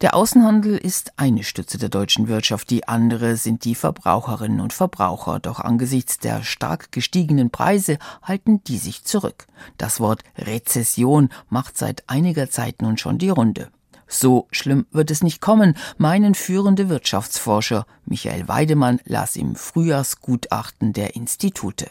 Der 0.00 0.16
Außenhandel 0.16 0.76
ist 0.76 1.12
eine 1.16 1.44
Stütze 1.44 1.78
der 1.78 1.88
deutschen 1.88 2.26
Wirtschaft, 2.26 2.68
die 2.70 2.88
andere 2.88 3.36
sind 3.36 3.64
die 3.64 3.76
Verbraucherinnen 3.76 4.60
und 4.60 4.72
Verbraucher. 4.72 5.38
Doch 5.38 5.60
angesichts 5.60 6.18
der 6.18 6.42
stark 6.42 6.90
gestiegenen 6.90 7.50
Preise 7.50 7.98
halten 8.22 8.62
die 8.64 8.78
sich 8.78 9.04
zurück. 9.04 9.46
Das 9.78 10.00
Wort 10.00 10.24
Rezession 10.36 11.28
macht 11.48 11.78
seit 11.78 12.02
einiger 12.08 12.50
Zeit 12.50 12.82
nun 12.82 12.98
schon 12.98 13.18
die 13.18 13.30
Runde. 13.30 13.68
So 14.08 14.48
schlimm 14.50 14.86
wird 14.90 15.12
es 15.12 15.22
nicht 15.22 15.40
kommen, 15.40 15.76
meinen 15.96 16.34
führende 16.34 16.88
Wirtschaftsforscher 16.88 17.86
Michael 18.04 18.48
Weidemann 18.48 19.00
las 19.04 19.36
im 19.36 19.54
Frühjahrsgutachten 19.54 20.92
der 20.92 21.14
Institute. 21.14 21.86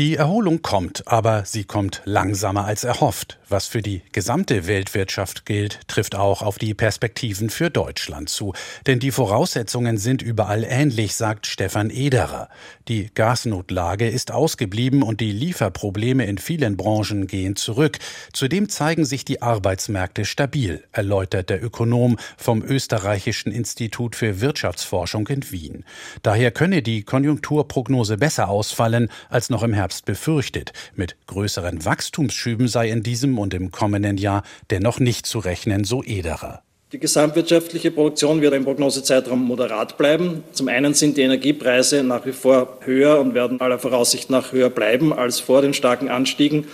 Die 0.00 0.16
Erholung 0.16 0.62
kommt, 0.62 1.06
aber 1.08 1.44
sie 1.44 1.64
kommt 1.64 2.00
langsamer 2.06 2.64
als 2.64 2.84
erhofft. 2.84 3.38
Was 3.50 3.66
für 3.66 3.82
die 3.82 4.00
gesamte 4.12 4.66
Weltwirtschaft 4.66 5.44
gilt, 5.44 5.80
trifft 5.88 6.14
auch 6.14 6.40
auf 6.40 6.56
die 6.56 6.72
Perspektiven 6.72 7.50
für 7.50 7.68
Deutschland 7.68 8.30
zu. 8.30 8.54
Denn 8.86 8.98
die 8.98 9.10
Voraussetzungen 9.10 9.98
sind 9.98 10.22
überall 10.22 10.64
ähnlich, 10.64 11.16
sagt 11.16 11.46
Stefan 11.46 11.90
Ederer. 11.90 12.48
Die 12.88 13.10
Gasnotlage 13.12 14.08
ist 14.08 14.32
ausgeblieben 14.32 15.02
und 15.02 15.20
die 15.20 15.32
Lieferprobleme 15.32 16.24
in 16.24 16.38
vielen 16.38 16.78
Branchen 16.78 17.26
gehen 17.26 17.56
zurück. 17.56 17.98
Zudem 18.32 18.70
zeigen 18.70 19.04
sich 19.04 19.26
die 19.26 19.42
Arbeitsmärkte 19.42 20.24
stabil, 20.24 20.82
erläutert 20.92 21.50
der 21.50 21.62
Ökonom 21.62 22.16
vom 22.38 22.62
Österreichischen 22.62 23.52
Institut 23.52 24.16
für 24.16 24.40
Wirtschaftsforschung 24.40 25.28
in 25.28 25.50
Wien. 25.50 25.84
Daher 26.22 26.52
könne 26.52 26.80
die 26.80 27.02
Konjunkturprognose 27.02 28.16
besser 28.16 28.48
ausfallen 28.48 29.10
als 29.28 29.50
noch 29.50 29.62
im 29.62 29.74
Herbst 29.74 29.89
befürchtet. 30.06 30.72
Mit 30.94 31.16
größeren 31.26 31.84
Wachstumsschüben 31.84 32.68
sei 32.68 32.90
in 32.90 33.02
diesem 33.02 33.38
und 33.38 33.54
im 33.54 33.70
kommenden 33.70 34.16
Jahr 34.16 34.42
dennoch 34.70 35.00
nicht 35.00 35.26
zu 35.26 35.38
rechnen, 35.38 35.84
so 35.84 36.02
Ederer. 36.02 36.62
Die 36.92 36.98
gesamtwirtschaftliche 36.98 37.92
Produktion 37.92 38.40
wird 38.40 38.52
im 38.52 38.64
Prognosezeitraum 38.64 39.44
moderat 39.44 39.96
bleiben. 39.96 40.42
Zum 40.52 40.66
einen 40.66 40.92
sind 40.92 41.16
die 41.16 41.22
Energiepreise 41.22 42.02
nach 42.02 42.26
wie 42.26 42.32
vor 42.32 42.78
höher 42.80 43.20
und 43.20 43.34
werden 43.34 43.60
aller 43.60 43.78
Voraussicht 43.78 44.28
nach 44.28 44.50
höher 44.50 44.70
bleiben 44.70 45.12
als 45.12 45.38
vor 45.38 45.62
den 45.62 45.72
starken 45.72 46.08
Anstiegen. 46.08 46.66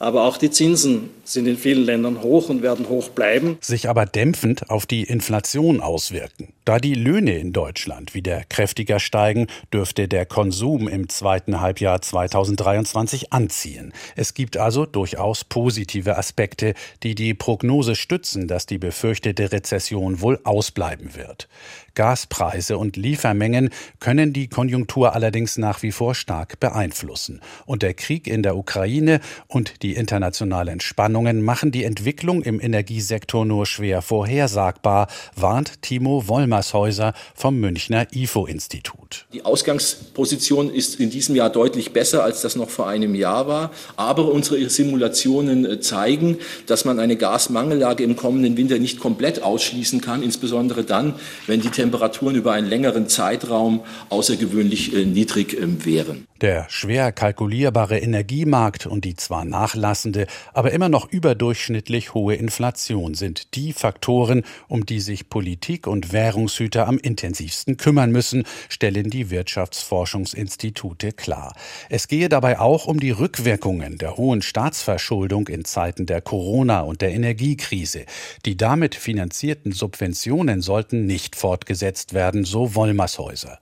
Aber 0.00 0.24
auch 0.24 0.38
die 0.38 0.50
Zinsen 0.50 1.10
sind 1.24 1.46
in 1.46 1.58
vielen 1.58 1.84
Ländern 1.84 2.22
hoch 2.22 2.48
und 2.48 2.62
werden 2.62 2.88
hoch 2.88 3.10
bleiben. 3.10 3.58
Sich 3.60 3.86
aber 3.86 4.06
dämpfend 4.06 4.70
auf 4.70 4.86
die 4.86 5.02
Inflation 5.02 5.82
auswirken. 5.82 6.54
Da 6.64 6.78
die 6.78 6.94
Löhne 6.94 7.36
in 7.36 7.52
Deutschland 7.52 8.14
wieder 8.14 8.42
kräftiger 8.48 8.98
steigen, 8.98 9.48
dürfte 9.74 10.08
der 10.08 10.24
Konsum 10.24 10.88
im 10.88 11.10
zweiten 11.10 11.60
Halbjahr 11.60 12.00
2023 12.00 13.32
anziehen. 13.32 13.92
Es 14.16 14.32
gibt 14.32 14.56
also 14.56 14.86
durchaus 14.86 15.44
positive 15.44 16.16
Aspekte, 16.16 16.72
die 17.02 17.14
die 17.14 17.34
Prognose 17.34 17.94
stützen, 17.94 18.48
dass 18.48 18.64
die 18.64 18.78
befürchtete 18.78 19.52
Rezession 19.52 20.22
wohl 20.22 20.40
ausbleiben 20.44 21.14
wird. 21.14 21.46
Gaspreise 21.94 22.78
und 22.78 22.96
Liefermengen 22.96 23.70
können 23.98 24.32
die 24.32 24.48
Konjunktur 24.48 25.14
allerdings 25.14 25.58
nach 25.58 25.82
wie 25.82 25.92
vor 25.92 26.14
stark 26.14 26.60
beeinflussen. 26.60 27.40
Und 27.66 27.82
der 27.82 27.94
Krieg 27.94 28.26
in 28.26 28.42
der 28.42 28.56
Ukraine 28.56 29.20
und 29.48 29.82
die 29.82 29.89
internationalen 29.94 30.80
Spannungen 30.80 31.42
machen 31.42 31.72
die 31.72 31.84
Entwicklung 31.84 32.42
im 32.42 32.60
Energiesektor 32.60 33.44
nur 33.44 33.66
schwer 33.66 34.02
vorhersagbar, 34.02 35.08
warnt 35.36 35.82
Timo 35.82 36.28
Wollmershäuser 36.28 37.12
vom 37.34 37.58
Münchner 37.58 38.06
IFO-Institut. 38.12 39.26
Die 39.32 39.44
Ausgangsposition 39.44 40.72
ist 40.72 41.00
in 41.00 41.10
diesem 41.10 41.36
Jahr 41.36 41.50
deutlich 41.50 41.92
besser, 41.92 42.24
als 42.24 42.42
das 42.42 42.56
noch 42.56 42.70
vor 42.70 42.88
einem 42.88 43.14
Jahr 43.14 43.46
war. 43.46 43.70
Aber 43.96 44.32
unsere 44.32 44.68
Simulationen 44.68 45.64
äh, 45.64 45.80
zeigen, 45.80 46.38
dass 46.66 46.84
man 46.84 46.98
eine 46.98 47.16
Gasmangellage 47.16 48.04
im 48.04 48.16
kommenden 48.16 48.56
Winter 48.56 48.78
nicht 48.78 49.00
komplett 49.00 49.42
ausschließen 49.42 50.00
kann, 50.00 50.22
insbesondere 50.22 50.84
dann, 50.84 51.14
wenn 51.46 51.60
die 51.60 51.70
Temperaturen 51.70 52.36
über 52.36 52.52
einen 52.52 52.68
längeren 52.68 53.08
Zeitraum 53.08 53.80
außergewöhnlich 54.08 54.94
äh, 54.94 55.04
niedrig 55.04 55.60
ähm, 55.60 55.84
wären. 55.84 56.26
Der 56.40 56.64
schwer 56.70 57.12
kalkulierbare 57.12 57.98
Energiemarkt 57.98 58.86
und 58.86 59.04
die 59.04 59.14
zwar 59.14 59.44
nachlassende, 59.44 60.26
aber 60.54 60.70
immer 60.70 60.88
noch 60.88 61.06
überdurchschnittlich 61.06 62.14
hohe 62.14 62.34
Inflation 62.34 63.12
sind 63.12 63.54
die 63.56 63.74
Faktoren, 63.74 64.44
um 64.66 64.86
die 64.86 65.00
sich 65.00 65.28
Politik 65.28 65.86
und 65.86 66.14
Währungshüter 66.14 66.88
am 66.88 66.96
intensivsten 66.96 67.76
kümmern 67.76 68.10
müssen, 68.10 68.44
stellen 68.70 69.10
die 69.10 69.28
Wirtschaftsforschungsinstitute 69.28 71.12
klar. 71.12 71.54
Es 71.90 72.08
gehe 72.08 72.30
dabei 72.30 72.58
auch 72.58 72.86
um 72.86 73.00
die 73.00 73.10
Rückwirkungen 73.10 73.98
der 73.98 74.16
hohen 74.16 74.40
Staatsverschuldung 74.40 75.46
in 75.48 75.66
Zeiten 75.66 76.06
der 76.06 76.22
Corona- 76.22 76.80
und 76.80 77.02
der 77.02 77.12
Energiekrise. 77.12 78.06
Die 78.46 78.56
damit 78.56 78.94
finanzierten 78.94 79.72
Subventionen 79.72 80.62
sollten 80.62 81.04
nicht 81.04 81.36
fortgesetzt 81.36 82.14
werden, 82.14 82.46
so 82.46 82.74
Wollmershäuser. 82.74 83.58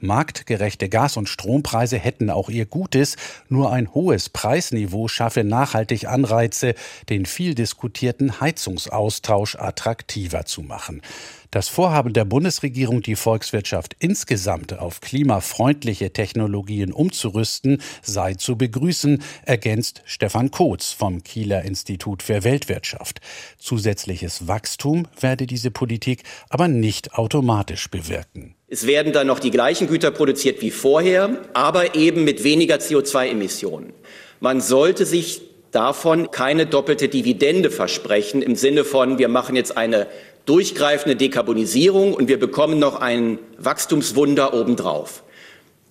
Marktgerechte 0.00 0.88
Gas- 0.88 1.16
und 1.16 1.28
Strompreise 1.28 1.98
hätten 1.98 2.21
auch 2.30 2.48
ihr 2.48 2.66
Gutes, 2.66 3.16
nur 3.48 3.72
ein 3.72 3.92
hohes 3.94 4.28
Preisniveau 4.28 5.08
schaffe 5.08 5.44
nachhaltig 5.44 6.06
Anreize, 6.06 6.74
den 7.08 7.26
viel 7.26 7.54
diskutierten 7.54 8.40
Heizungsaustausch 8.40 9.56
attraktiver 9.56 10.44
zu 10.44 10.62
machen. 10.62 11.02
Das 11.52 11.68
Vorhaben 11.68 12.14
der 12.14 12.24
Bundesregierung, 12.24 13.02
die 13.02 13.14
Volkswirtschaft 13.14 13.94
insgesamt 13.98 14.78
auf 14.78 15.02
klimafreundliche 15.02 16.10
Technologien 16.10 16.92
umzurüsten, 16.92 17.82
sei 18.00 18.32
zu 18.32 18.56
begrüßen, 18.56 19.22
ergänzt 19.44 20.00
Stefan 20.06 20.50
Kotz 20.50 20.92
vom 20.92 21.22
Kieler 21.22 21.62
Institut 21.62 22.22
für 22.22 22.42
Weltwirtschaft. 22.42 23.20
Zusätzliches 23.58 24.48
Wachstum 24.48 25.06
werde 25.20 25.46
diese 25.46 25.70
Politik 25.70 26.22
aber 26.48 26.68
nicht 26.68 27.12
automatisch 27.12 27.90
bewirken. 27.90 28.54
Es 28.72 28.86
werden 28.86 29.12
dann 29.12 29.26
noch 29.26 29.38
die 29.38 29.50
gleichen 29.50 29.86
Güter 29.86 30.10
produziert 30.10 30.62
wie 30.62 30.70
vorher, 30.70 31.42
aber 31.52 31.94
eben 31.94 32.24
mit 32.24 32.42
weniger 32.42 32.76
CO2-Emissionen. 32.76 33.92
Man 34.40 34.62
sollte 34.62 35.04
sich 35.04 35.42
davon 35.72 36.30
keine 36.30 36.64
doppelte 36.64 37.10
Dividende 37.10 37.70
versprechen 37.70 38.40
im 38.40 38.56
Sinne 38.56 38.84
von, 38.84 39.18
wir 39.18 39.28
machen 39.28 39.56
jetzt 39.56 39.76
eine 39.76 40.06
durchgreifende 40.46 41.16
Dekarbonisierung 41.16 42.14
und 42.14 42.28
wir 42.28 42.40
bekommen 42.40 42.78
noch 42.78 42.98
ein 42.98 43.38
Wachstumswunder 43.58 44.54
obendrauf. 44.54 45.22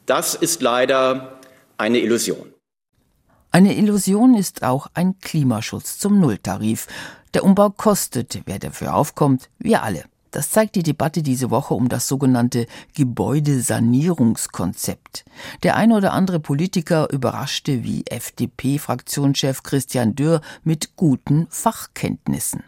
Das 0.07 0.33
ist 0.33 0.63
leider 0.63 1.39
eine 1.77 1.99
Illusion. 1.99 2.51
Eine 3.51 3.77
Illusion 3.77 4.33
ist 4.33 4.63
auch 4.63 4.87
ein 4.95 5.19
Klimaschutz 5.19 5.99
zum 5.99 6.19
Nulltarif. 6.19 6.87
Der 7.35 7.43
Umbau 7.43 7.69
kostet, 7.69 8.39
wer 8.47 8.57
dafür 8.57 8.95
aufkommt, 8.95 9.49
wir 9.59 9.83
alle. 9.83 10.05
Das 10.31 10.49
zeigt 10.49 10.75
die 10.75 10.83
Debatte 10.83 11.23
diese 11.23 11.51
Woche 11.51 11.73
um 11.73 11.89
das 11.89 12.07
sogenannte 12.07 12.67
Gebäudesanierungskonzept. 12.95 15.25
Der 15.63 15.75
eine 15.75 15.95
oder 15.95 16.13
andere 16.13 16.39
Politiker 16.39 17.11
überraschte 17.11 17.83
wie 17.83 18.05
FDP-Fraktionschef 18.07 19.63
Christian 19.63 20.15
Dürr 20.15 20.39
mit 20.63 20.95
guten 20.95 21.47
Fachkenntnissen. 21.49 22.63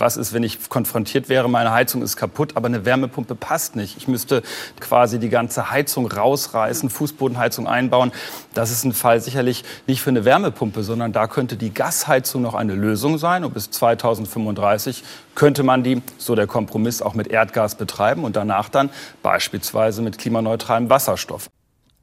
Was 0.00 0.16
ist, 0.16 0.32
wenn 0.32 0.42
ich 0.42 0.70
konfrontiert 0.70 1.28
wäre, 1.28 1.48
meine 1.50 1.72
Heizung 1.72 2.00
ist 2.00 2.16
kaputt, 2.16 2.56
aber 2.56 2.68
eine 2.68 2.86
Wärmepumpe 2.86 3.34
passt 3.34 3.76
nicht? 3.76 3.98
Ich 3.98 4.08
müsste 4.08 4.42
quasi 4.80 5.18
die 5.18 5.28
ganze 5.28 5.70
Heizung 5.70 6.10
rausreißen, 6.10 6.88
Fußbodenheizung 6.88 7.68
einbauen. 7.68 8.10
Das 8.54 8.70
ist 8.70 8.84
ein 8.84 8.94
Fall 8.94 9.20
sicherlich 9.20 9.62
nicht 9.86 10.00
für 10.00 10.08
eine 10.08 10.24
Wärmepumpe, 10.24 10.82
sondern 10.82 11.12
da 11.12 11.26
könnte 11.26 11.58
die 11.58 11.74
Gasheizung 11.74 12.40
noch 12.40 12.54
eine 12.54 12.74
Lösung 12.74 13.18
sein. 13.18 13.44
Und 13.44 13.52
bis 13.52 13.70
2035 13.70 15.04
könnte 15.34 15.64
man 15.64 15.82
die, 15.82 16.00
so 16.16 16.34
der 16.34 16.46
Kompromiss, 16.46 17.02
auch 17.02 17.12
mit 17.12 17.28
Erdgas 17.28 17.74
betreiben 17.74 18.24
und 18.24 18.36
danach 18.36 18.70
dann 18.70 18.88
beispielsweise 19.22 20.00
mit 20.00 20.16
klimaneutralem 20.16 20.88
Wasserstoff. 20.88 21.50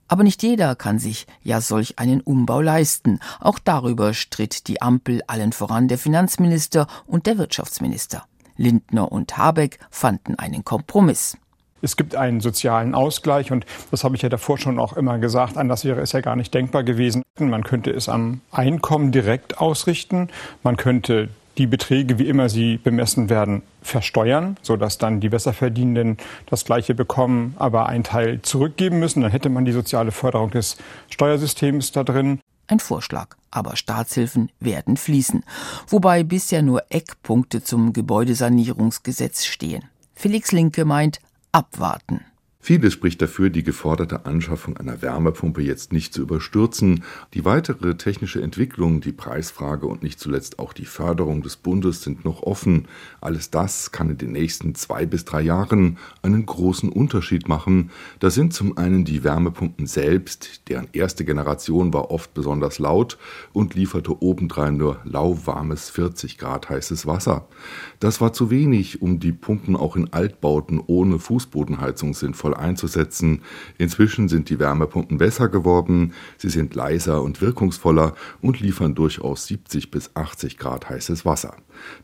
Aber 0.07 0.23
nicht 0.23 0.43
jeder 0.43 0.75
kann 0.75 0.99
sich 0.99 1.27
ja 1.43 1.61
solch 1.61 1.99
einen 1.99 2.21
Umbau 2.21 2.61
leisten. 2.61 3.19
Auch 3.39 3.59
darüber 3.59 4.13
stritt 4.13 4.67
die 4.67 4.81
Ampel 4.81 5.21
allen 5.27 5.51
voran 5.51 5.87
der 5.87 5.97
Finanzminister 5.97 6.87
und 7.05 7.25
der 7.25 7.37
Wirtschaftsminister. 7.37 8.25
Lindner 8.55 9.11
und 9.11 9.37
Habeck 9.37 9.79
fanden 9.91 10.35
einen 10.35 10.63
Kompromiss. 10.63 11.37
Es 11.81 11.95
gibt 11.95 12.15
einen 12.15 12.41
sozialen 12.41 12.95
Ausgleich 12.95 13.51
und 13.51 13.65
das 13.91 14.03
habe 14.03 14.15
ich 14.15 14.23
ja 14.23 14.29
davor 14.29 14.57
schon 14.57 14.79
auch 14.79 14.93
immer 14.97 15.19
gesagt. 15.19 15.57
Anders 15.57 15.85
wäre 15.85 16.01
es 16.01 16.11
ja 16.11 16.21
gar 16.21 16.35
nicht 16.35 16.53
denkbar 16.53 16.83
gewesen. 16.83 17.21
Man 17.39 17.63
könnte 17.63 17.91
es 17.91 18.09
am 18.09 18.41
Einkommen 18.51 19.11
direkt 19.11 19.59
ausrichten. 19.59 20.29
Man 20.63 20.75
könnte 20.75 21.29
die 21.57 21.67
Beträge, 21.67 22.19
wie 22.19 22.27
immer 22.27 22.49
sie 22.49 22.77
bemessen 22.77 23.29
werden, 23.29 23.63
versteuern, 23.81 24.57
sodass 24.61 24.97
dann 24.97 25.19
die 25.19 25.29
Besserverdienenden 25.29 26.17
das 26.45 26.65
Gleiche 26.65 26.93
bekommen, 26.93 27.55
aber 27.57 27.87
einen 27.87 28.03
Teil 28.03 28.41
zurückgeben 28.41 28.99
müssen. 28.99 29.21
Dann 29.21 29.31
hätte 29.31 29.49
man 29.49 29.65
die 29.65 29.71
soziale 29.71 30.11
Förderung 30.11 30.51
des 30.51 30.77
Steuersystems 31.09 31.91
da 31.91 32.03
drin. 32.03 32.39
Ein 32.67 32.79
Vorschlag, 32.79 33.35
aber 33.49 33.75
Staatshilfen 33.75 34.51
werden 34.59 34.97
fließen, 34.97 35.43
wobei 35.87 36.23
bisher 36.23 36.61
nur 36.61 36.83
Eckpunkte 36.89 37.63
zum 37.63 37.93
Gebäudesanierungsgesetz 37.93 39.45
stehen. 39.45 39.85
Felix 40.15 40.51
Linke 40.51 40.83
meint 40.83 41.19
abwarten. 41.51 42.25
Vieles 42.67 42.91
spricht 42.91 43.21
dafür, 43.21 43.49
die 43.49 43.63
geforderte 43.63 44.25
Anschaffung 44.25 44.75
einer 44.75 45.01
Wärmepumpe 45.01 45.61
jetzt 45.61 45.93
nicht 45.93 46.13
zu 46.13 46.21
überstürzen. 46.21 47.05
Die 47.33 47.45
weitere 47.45 47.95
technische 47.95 48.41
Entwicklung, 48.41 48.99
die 48.99 49.13
Preisfrage 49.13 49.87
und 49.87 50.03
nicht 50.03 50.19
zuletzt 50.19 50.59
auch 50.59 50.73
die 50.73 50.83
Förderung 50.83 51.41
des 51.41 51.55
Bundes 51.55 52.03
sind 52.03 52.25
noch 52.25 52.43
offen. 52.43 52.89
Alles 53.21 53.51
das 53.51 53.93
kann 53.93 54.09
in 54.09 54.17
den 54.17 54.33
nächsten 54.33 54.75
zwei 54.75 55.05
bis 55.05 55.23
drei 55.23 55.43
Jahren 55.43 55.97
einen 56.21 56.45
großen 56.45 56.89
Unterschied 56.89 57.47
machen. 57.47 57.89
Das 58.19 58.33
sind 58.33 58.51
zum 58.51 58.77
einen 58.77 59.05
die 59.05 59.23
Wärmepumpen 59.23 59.87
selbst, 59.87 60.67
deren 60.67 60.89
erste 60.91 61.23
Generation 61.23 61.93
war 61.93 62.11
oft 62.11 62.33
besonders 62.33 62.79
laut 62.79 63.17
und 63.53 63.75
lieferte 63.75 64.21
obendrein 64.21 64.75
nur 64.75 64.99
lauwarmes 65.05 65.89
40 65.89 66.37
Grad 66.37 66.67
heißes 66.67 67.07
Wasser. 67.07 67.47
Das 68.01 68.19
war 68.19 68.33
zu 68.33 68.51
wenig, 68.51 69.01
um 69.01 69.21
die 69.21 69.31
Pumpen 69.31 69.77
auch 69.77 69.95
in 69.95 70.11
Altbauten 70.11 70.81
ohne 70.85 71.17
Fußbodenheizung 71.17 72.13
sinnvoll 72.13 72.56
einzusetzen. 72.57 73.41
Inzwischen 73.77 74.27
sind 74.27 74.49
die 74.49 74.59
Wärmepumpen 74.59 75.17
besser 75.17 75.49
geworden, 75.49 76.13
sie 76.37 76.49
sind 76.49 76.75
leiser 76.75 77.21
und 77.21 77.41
wirkungsvoller 77.41 78.15
und 78.41 78.59
liefern 78.59 78.95
durchaus 78.95 79.47
70 79.47 79.91
bis 79.91 80.15
80 80.15 80.57
Grad 80.57 80.89
heißes 80.89 81.25
Wasser. 81.25 81.55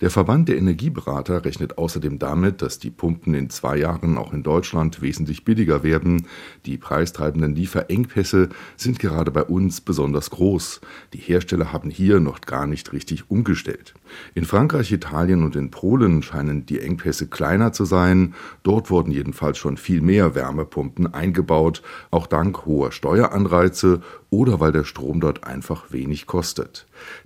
Der 0.02 0.10
Verband 0.10 0.50
der 0.50 0.58
Energieberater 0.58 1.46
rechnet 1.46 1.78
außerdem 1.78 2.20
damit, 2.20 2.62
dass 2.62 2.80
die 2.80 2.90
Pumpen 2.90 3.34
in 3.34 3.50
zwei 3.50 3.78
Jahren 3.78 4.18
auch 4.18 4.34
in 4.34 4.44
Deutschland 4.44 5.02
wesentlich 5.02 5.46
billiger 5.46 5.84
werden. 5.84 6.28
Die 6.66 6.78
preistreibenden 6.78 7.56
Lieferengpässe 7.56 8.50
sind 8.78 9.00
gerade 9.00 9.32
bei 9.32 9.44
uns 9.44 9.82
besonders 9.82 10.30
groß. 10.30 10.82
Die 11.14 11.20
Hersteller 11.20 11.72
haben 11.72 11.90
hier 11.90 12.20
noch 12.20 12.42
gar 12.42 12.68
nicht 12.68 12.94
richtig 12.94 13.30
umgestellt. 13.30 13.94
In 14.36 14.46
Frankreich, 14.46 14.92
Italien 14.92 15.44
und 15.44 15.56
in 15.56 15.72
Polen 15.72 16.22
scheinen 16.24 16.66
die 16.66 16.80
Engpässe 16.80 17.28
kleiner 17.28 17.74
zu 17.74 17.86
sein. 17.86 18.36
Dort 18.64 18.90
wurden 18.90 19.12
jedenfalls 19.12 19.58
schon 19.58 19.78
viel 19.78 20.02
mehr 20.02 20.36
Wärmepumpen 20.44 21.14
eingebaut, 21.14 21.82
auch 22.12 22.28
dank 22.28 22.66
hoher 22.66 22.92
Steueranreize 22.92 24.02
oder 24.30 24.60
weil 24.60 24.74
der 24.74 24.84
Strom 24.84 25.22
dort 25.22 25.46
einfach 25.46 25.92
wenig 25.92 26.26
kostet. 26.28 26.86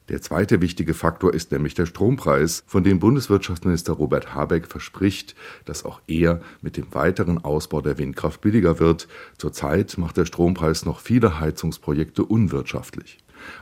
Der 0.10 0.22
zweite 0.22 0.62
wichtige 0.62 0.94
Faktor 0.94 1.34
ist 1.34 1.52
nämlich 1.52 1.74
der 1.74 1.88
Strompreis, 1.88 2.64
von 2.68 2.84
dem 2.84 3.00
Bundeswirtschaftsminister 3.00 3.94
Robert 3.94 4.36
Habeck 4.36 4.68
verspricht, 4.68 5.36
dass 5.66 5.84
auch 5.84 6.00
er 6.08 6.42
mit 6.62 6.78
dem 6.78 6.94
weiteren 6.94 7.44
Ausbau 7.44 7.82
der 7.82 7.98
Windkraft 7.98 8.42
billiger 8.42 8.80
wird. 8.80 9.08
Zurzeit 9.38 9.98
macht 9.98 10.18
der 10.18 10.26
Strompreis 10.26 10.86
noch 10.86 11.00
viele 11.00 11.40
Heizungsprojekte 11.40 12.24
unwirtschaftlich. 12.24 13.18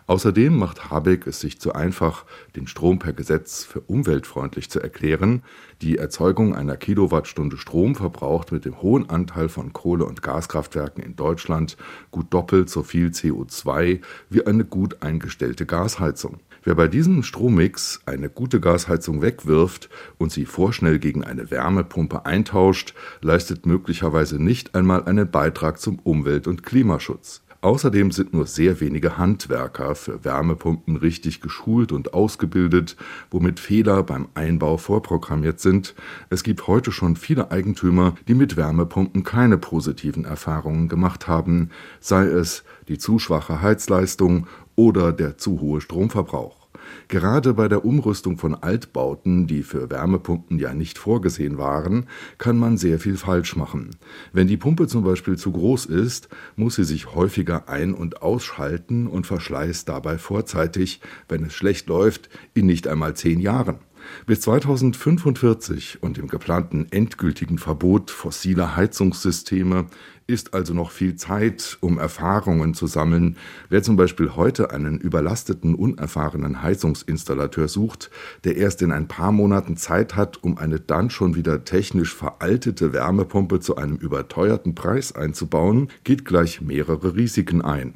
Außerdem 0.07 0.57
macht 0.57 0.89
Habeck 0.89 1.27
es 1.27 1.39
sich 1.39 1.59
zu 1.59 1.73
einfach, 1.73 2.25
den 2.55 2.67
Strom 2.67 2.99
per 2.99 3.13
Gesetz 3.13 3.63
für 3.63 3.81
umweltfreundlich 3.81 4.69
zu 4.69 4.79
erklären. 4.79 5.43
Die 5.81 5.97
Erzeugung 5.97 6.55
einer 6.55 6.77
Kilowattstunde 6.77 7.57
Strom 7.57 7.95
verbraucht 7.95 8.51
mit 8.51 8.65
dem 8.65 8.81
hohen 8.81 9.09
Anteil 9.09 9.49
von 9.49 9.73
Kohle- 9.73 10.05
und 10.05 10.21
Gaskraftwerken 10.21 11.03
in 11.03 11.15
Deutschland 11.15 11.77
gut 12.11 12.33
doppelt 12.33 12.69
so 12.69 12.83
viel 12.83 13.09
CO2 13.09 14.01
wie 14.29 14.45
eine 14.45 14.65
gut 14.65 15.01
eingestellte 15.01 15.65
Gasheizung. 15.65 16.39
Wer 16.63 16.73
bei 16.73 16.87
diesem 16.87 17.21
Strommix 17.21 18.01
eine 18.07 18.27
gute 18.27 18.59
Gasheizung 18.59 19.21
wegwirft 19.21 19.87
und 20.17 20.31
sie 20.31 20.45
vorschnell 20.45 20.97
gegen 20.97 21.23
eine 21.23 21.51
Wärmepumpe 21.51 22.25
eintauscht, 22.25 22.95
leistet 23.21 23.67
möglicherweise 23.67 24.41
nicht 24.41 24.73
einmal 24.73 25.05
einen 25.05 25.29
Beitrag 25.29 25.79
zum 25.79 25.99
Umwelt- 25.99 26.47
und 26.47 26.63
Klimaschutz. 26.63 27.44
Außerdem 27.65 28.11
sind 28.11 28.31
nur 28.31 28.45
sehr 28.45 28.79
wenige 28.79 29.17
Handwerker 29.17 29.95
für 29.95 30.23
Wärmepumpen 30.23 30.97
richtig 30.97 31.41
geschult 31.41 31.91
und 31.91 32.13
ausgebildet, 32.13 32.95
womit 33.31 33.59
Fehler 33.59 34.03
beim 34.03 34.27
Einbau 34.35 34.77
vorprogrammiert 34.77 35.59
sind. 35.59 35.95
Es 36.29 36.43
gibt 36.43 36.67
heute 36.67 36.91
schon 36.91 37.15
viele 37.15 37.49
Eigentümer, 37.49 38.13
die 38.27 38.35
mit 38.35 38.55
Wärmepumpen 38.55 39.23
keine 39.23 39.57
positiven 39.57 40.25
Erfahrungen 40.25 40.89
gemacht 40.89 41.27
haben, 41.27 41.71
sei 41.99 42.25
es 42.25 42.63
die 42.87 42.99
zu 42.99 43.17
schwache 43.17 43.63
Heizleistung 43.63 44.45
oder 44.75 45.11
der 45.11 45.39
zu 45.39 45.59
hohe 45.59 45.81
Stromverbrauch. 45.81 46.64
Gerade 47.07 47.53
bei 47.53 47.67
der 47.67 47.85
Umrüstung 47.85 48.37
von 48.37 48.55
Altbauten, 48.55 49.47
die 49.47 49.63
für 49.63 49.89
Wärmepumpen 49.89 50.59
ja 50.59 50.73
nicht 50.73 50.97
vorgesehen 50.97 51.57
waren, 51.57 52.07
kann 52.37 52.57
man 52.57 52.77
sehr 52.77 52.99
viel 52.99 53.17
falsch 53.17 53.55
machen. 53.55 53.91
Wenn 54.33 54.47
die 54.47 54.57
Pumpe 54.57 54.87
zum 54.87 55.03
Beispiel 55.03 55.37
zu 55.37 55.51
groß 55.51 55.85
ist, 55.85 56.29
muss 56.55 56.75
sie 56.75 56.83
sich 56.83 57.13
häufiger 57.13 57.69
ein- 57.69 57.93
und 57.93 58.21
ausschalten 58.21 59.07
und 59.07 59.27
verschleißt 59.27 59.87
dabei 59.89 60.17
vorzeitig, 60.17 61.01
wenn 61.29 61.43
es 61.43 61.53
schlecht 61.53 61.87
läuft, 61.87 62.29
in 62.53 62.65
nicht 62.65 62.87
einmal 62.87 63.15
zehn 63.15 63.39
Jahren. 63.39 63.79
Bis 64.25 64.41
2045 64.41 66.01
und 66.01 66.17
dem 66.17 66.27
geplanten 66.27 66.87
endgültigen 66.91 67.57
Verbot 67.57 68.11
fossiler 68.11 68.75
Heizungssysteme 68.75 69.87
ist 70.27 70.53
also 70.53 70.73
noch 70.73 70.91
viel 70.91 71.15
Zeit, 71.15 71.77
um 71.81 71.99
Erfahrungen 71.99 72.73
zu 72.73 72.87
sammeln. 72.87 73.37
Wer 73.69 73.83
zum 73.83 73.95
Beispiel 73.95 74.35
heute 74.35 74.71
einen 74.71 74.97
überlasteten, 74.97 75.75
unerfahrenen 75.75 76.63
Heizungsinstallateur 76.63 77.67
sucht, 77.67 78.09
der 78.43 78.57
erst 78.57 78.81
in 78.81 78.91
ein 78.91 79.07
paar 79.07 79.31
Monaten 79.31 79.77
Zeit 79.77 80.15
hat, 80.15 80.41
um 80.43 80.57
eine 80.57 80.79
dann 80.79 81.09
schon 81.09 81.35
wieder 81.35 81.63
technisch 81.63 82.15
veraltete 82.15 82.91
Wärmepumpe 82.91 83.59
zu 83.59 83.75
einem 83.75 83.97
überteuerten 83.97 84.73
Preis 84.73 85.13
einzubauen, 85.13 85.89
geht 86.03 86.25
gleich 86.25 86.61
mehrere 86.61 87.15
Risiken 87.15 87.61
ein. 87.61 87.93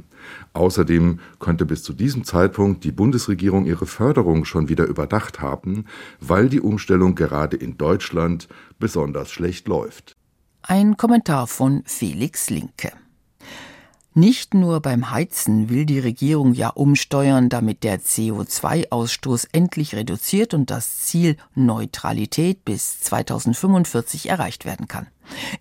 Außerdem 0.53 1.19
könnte 1.39 1.65
bis 1.65 1.83
zu 1.83 1.93
diesem 1.93 2.23
Zeitpunkt 2.23 2.83
die 2.83 2.91
Bundesregierung 2.91 3.65
ihre 3.65 3.85
Förderung 3.85 4.45
schon 4.45 4.69
wieder 4.69 4.85
überdacht 4.85 5.41
haben, 5.41 5.85
weil 6.19 6.49
die 6.49 6.61
Umstellung 6.61 7.15
gerade 7.15 7.57
in 7.57 7.77
Deutschland 7.77 8.47
besonders 8.79 9.31
schlecht 9.31 9.67
läuft. 9.67 10.15
Ein 10.61 10.97
Kommentar 10.97 11.47
von 11.47 11.83
Felix 11.85 12.49
Linke. 12.49 12.91
Nicht 14.15 14.53
nur 14.53 14.81
beim 14.81 15.11
Heizen 15.11 15.69
will 15.69 15.85
die 15.85 15.99
Regierung 15.99 16.53
ja 16.53 16.69
umsteuern, 16.69 17.47
damit 17.47 17.83
der 17.83 18.01
CO2-Ausstoß 18.01 19.49
endlich 19.51 19.95
reduziert 19.95 20.53
und 20.53 20.71
das 20.71 21.03
Ziel 21.03 21.37
Neutralität 21.53 22.65
bis 22.65 22.99
2045 23.01 24.27
erreicht 24.29 24.65
werden 24.65 24.87
kann. 24.87 25.07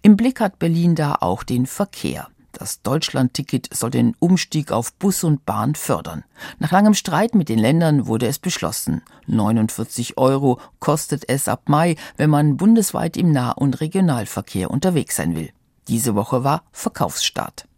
Im 0.03 0.16
Blick 0.16 0.40
hat 0.40 0.59
Berlin 0.59 0.95
da 0.95 1.16
auch 1.21 1.43
den 1.43 1.66
Verkehr. 1.66 2.29
Das 2.59 2.83
Deutschlandticket 2.83 3.68
soll 3.73 3.90
den 3.90 4.16
Umstieg 4.18 4.73
auf 4.73 4.92
Bus 4.94 5.23
und 5.23 5.47
Bahn 5.47 5.77
fördern. 5.77 6.25
Nach 6.59 6.73
langem 6.73 6.94
Streit 6.94 7.37
mit 7.37 7.49
den 7.49 7.61
Ländern 7.61 8.09
wurde 8.09 8.27
es 8.27 8.40
beschlossen. 8.40 9.03
49 9.29 10.18
Euro 10.18 10.59
kostet 10.81 11.23
es 11.29 11.47
ab 11.47 11.68
Mai, 11.68 11.94
wenn 12.16 12.31
man 12.31 12.57
bundesweit 12.57 13.16
im 13.16 13.31
Nah- 13.31 13.53
und 13.53 13.81
Regionalverkehr 13.81 14.73
unterwegs 14.73 15.14
sein 15.14 15.37
will. 15.37 15.51
Diese 15.87 16.16
Woche 16.16 16.42
war 16.42 16.64
Verkaufsstart. 16.73 17.68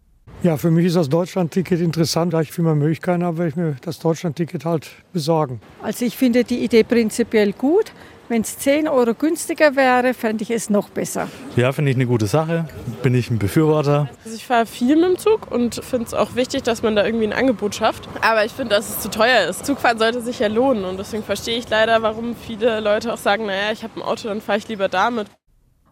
Ja, 0.42 0.56
für 0.56 0.70
mich 0.70 0.86
ist 0.86 0.96
das 0.96 1.10
Deutschlandticket 1.10 1.78
interessant. 1.78 2.32
Da 2.32 2.40
ich 2.40 2.50
viel 2.50 2.64
mehr 2.64 2.74
Möglichkeiten 2.74 3.22
habe, 3.22 3.36
werde 3.36 3.50
ich 3.50 3.56
mir 3.56 3.76
das 3.82 3.98
Deutschlandticket 3.98 4.64
halt 4.64 4.90
besorgen. 5.12 5.60
Also 5.82 6.06
ich 6.06 6.16
finde 6.16 6.42
die 6.44 6.64
Idee 6.64 6.84
prinzipiell 6.84 7.52
gut. 7.52 7.92
Wenn 8.30 8.42
es 8.42 8.58
10 8.58 8.86
Euro 8.86 9.12
günstiger 9.12 9.74
wäre, 9.74 10.14
fände 10.14 10.44
ich 10.44 10.52
es 10.52 10.70
noch 10.70 10.88
besser. 10.88 11.26
Ja, 11.56 11.72
finde 11.72 11.90
ich 11.90 11.96
eine 11.96 12.06
gute 12.06 12.28
Sache. 12.28 12.68
Bin 13.02 13.12
ich 13.12 13.28
ein 13.28 13.40
Befürworter. 13.40 14.08
Also 14.24 14.36
ich 14.36 14.46
fahre 14.46 14.66
viel 14.66 14.94
mit 14.94 15.04
dem 15.04 15.18
Zug 15.18 15.50
und 15.50 15.82
finde 15.84 16.06
es 16.06 16.14
auch 16.14 16.36
wichtig, 16.36 16.62
dass 16.62 16.84
man 16.84 16.94
da 16.94 17.04
irgendwie 17.04 17.26
ein 17.26 17.32
Angebot 17.32 17.74
schafft. 17.74 18.08
Aber 18.22 18.44
ich 18.44 18.52
finde, 18.52 18.76
dass 18.76 18.88
es 18.88 19.00
zu 19.00 19.10
teuer 19.10 19.48
ist. 19.48 19.66
Zugfahren 19.66 19.98
sollte 19.98 20.22
sich 20.22 20.38
ja 20.38 20.46
lohnen 20.46 20.84
und 20.84 20.96
deswegen 20.96 21.24
verstehe 21.24 21.58
ich 21.58 21.68
leider, 21.68 22.02
warum 22.02 22.36
viele 22.36 22.78
Leute 22.78 23.12
auch 23.12 23.18
sagen, 23.18 23.46
naja, 23.46 23.72
ich 23.72 23.82
habe 23.82 23.98
ein 23.98 24.02
Auto, 24.02 24.28
dann 24.28 24.40
fahre 24.40 24.58
ich 24.58 24.68
lieber 24.68 24.88
damit. 24.88 25.26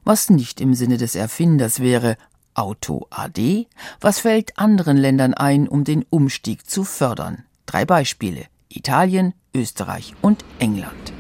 Was 0.05 0.31
nicht 0.31 0.61
im 0.61 0.75
Sinne 0.75 0.97
des 0.97 1.17
Erfinders 1.17 1.81
wäre, 1.81 2.17
Auto 2.55 3.09
AD? 3.11 3.67
Was 4.01 4.21
fällt 4.21 4.57
anderen 4.57 4.97
Ländern 4.97 5.35
ein, 5.35 5.67
um 5.67 5.83
den 5.83 6.07
Umstieg 6.09 6.71
zu 6.71 6.85
fördern? 6.85 7.43
Drei 7.67 7.85
Beispiele. 7.85 8.45
Italien, 8.69 9.35
Österreich 9.53 10.15
und 10.23 10.45
England. 10.61 11.18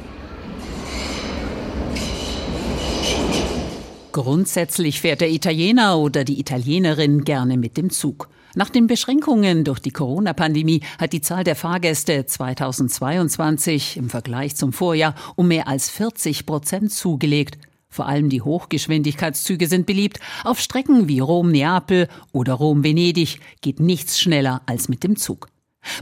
Grundsätzlich 4.12 5.00
fährt 5.00 5.20
der 5.20 5.30
Italiener 5.30 5.98
oder 5.98 6.24
die 6.24 6.40
Italienerin 6.40 7.24
gerne 7.24 7.58
mit 7.58 7.76
dem 7.76 7.90
Zug. 7.90 8.28
Nach 8.54 8.70
den 8.70 8.86
Beschränkungen 8.86 9.64
durch 9.64 9.78
die 9.78 9.90
Corona-Pandemie 9.90 10.80
hat 10.98 11.12
die 11.12 11.20
Zahl 11.20 11.44
der 11.44 11.54
Fahrgäste 11.54 12.24
2022 12.24 13.98
im 13.98 14.08
Vergleich 14.08 14.56
zum 14.56 14.72
Vorjahr 14.72 15.14
um 15.36 15.48
mehr 15.48 15.68
als 15.68 15.90
40 15.90 16.46
Prozent 16.46 16.92
zugelegt. 16.92 17.58
Vor 17.90 18.06
allem 18.06 18.30
die 18.30 18.42
Hochgeschwindigkeitszüge 18.42 19.66
sind 19.66 19.86
beliebt. 19.86 20.20
Auf 20.44 20.60
Strecken 20.60 21.08
wie 21.08 21.20
Rom-Neapel 21.20 22.08
oder 22.32 22.54
Rom-Venedig 22.54 23.40
geht 23.60 23.80
nichts 23.80 24.18
schneller 24.18 24.62
als 24.66 24.88
mit 24.88 25.04
dem 25.04 25.16
Zug. 25.16 25.48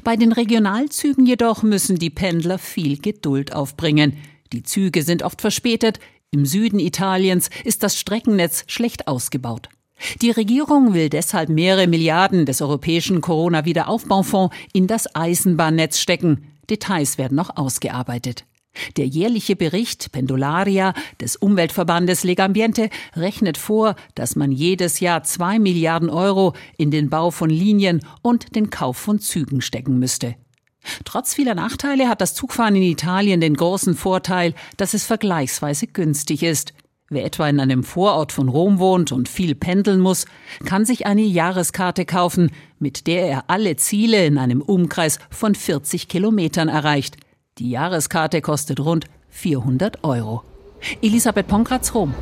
Bei 0.05 0.17
den 0.17 0.33
Regionalzügen 0.33 1.27
jedoch 1.27 1.63
müssen 1.63 1.97
die 1.97 2.11
Pendler 2.11 2.59
viel 2.59 2.99
Geduld 2.99 3.53
aufbringen. 3.55 4.17
Die 4.53 4.63
Züge 4.63 5.03
sind 5.03 5.23
oft 5.23 5.41
verspätet, 5.41 5.99
im 6.37 6.45
Süden 6.45 6.79
Italiens 6.79 7.49
ist 7.65 7.83
das 7.83 7.99
Streckennetz 7.99 8.65
schlecht 8.67 9.09
ausgebaut. 9.09 9.69
Die 10.21 10.31
Regierung 10.31 10.93
will 10.93 11.09
deshalb 11.09 11.49
mehrere 11.49 11.87
Milliarden 11.87 12.45
des 12.45 12.61
europäischen 12.61 13.23
Corona-Wiederaufbaufonds 13.23 14.55
in 14.75 14.87
das 14.87 15.15
Eisenbahnnetz 15.15 15.99
stecken. 15.99 16.53
Details 16.69 17.17
werden 17.17 17.37
noch 17.37 17.57
ausgearbeitet. 17.57 18.45
Der 18.99 19.07
jährliche 19.07 19.57
Bericht 19.57 20.13
Pendularia 20.13 20.93
des 21.19 21.37
Umweltverbandes 21.37 22.25
Legambiente 22.25 22.91
rechnet 23.15 23.57
vor, 23.57 23.97
dass 24.15 24.37
man 24.37 24.53
jedes 24.53 25.01
Jahr 25.01 25.23
zwei 25.23 25.59
Milliarden 25.59 26.11
Euro 26.11 26.53
in 26.77 26.91
den 26.91 27.09
Bau 27.09 27.31
von 27.31 27.49
Linien 27.49 28.03
und 28.21 28.55
den 28.55 28.69
Kauf 28.69 28.99
von 28.99 29.19
Zügen 29.19 29.63
stecken 29.63 29.99
müsste. 29.99 30.35
Trotz 31.05 31.35
vieler 31.35 31.55
Nachteile 31.55 32.09
hat 32.09 32.21
das 32.21 32.35
Zugfahren 32.35 32.77
in 32.77 32.83
Italien 32.83 33.41
den 33.41 33.55
großen 33.55 33.95
Vorteil, 33.95 34.55
dass 34.77 34.95
es 34.95 35.05
vergleichsweise 35.05 35.87
günstig 35.87 36.43
ist. 36.43 36.75
Wer 37.09 37.25
etwa 37.25 37.49
in 37.49 37.61
einem 37.61 37.85
Vorort 37.85 38.33
von 38.33 38.49
Rom 38.49 38.81
wohnt 38.81 39.13
und 39.13 39.29
viel 39.29 39.55
pendeln 39.55 40.01
muss, 40.01 40.27
kann 40.65 40.85
sich 40.85 41.07
eine 41.07 41.23
Jahreskarte 41.23 42.05
kaufen, 42.05 42.51
mit 42.81 43.07
der 43.07 43.29
er 43.29 43.45
alle 43.47 43.77
Ziele 43.77 44.27
in 44.27 44.39
einem 44.39 44.61
Umkreis 44.61 45.21
von 45.31 45.55
40 45.55 46.09
Kilometern 46.09 46.69
erreicht. 46.69 47.17
Die 47.59 47.71
Jahreskarte 47.71 48.41
kostet 48.41 48.81
rund 48.81 49.05
400 49.31 50.03
Euro. 50.03 50.43
Elisabeth 51.01 51.47
Ponkratz, 51.47 51.95
Rom. 51.95 52.13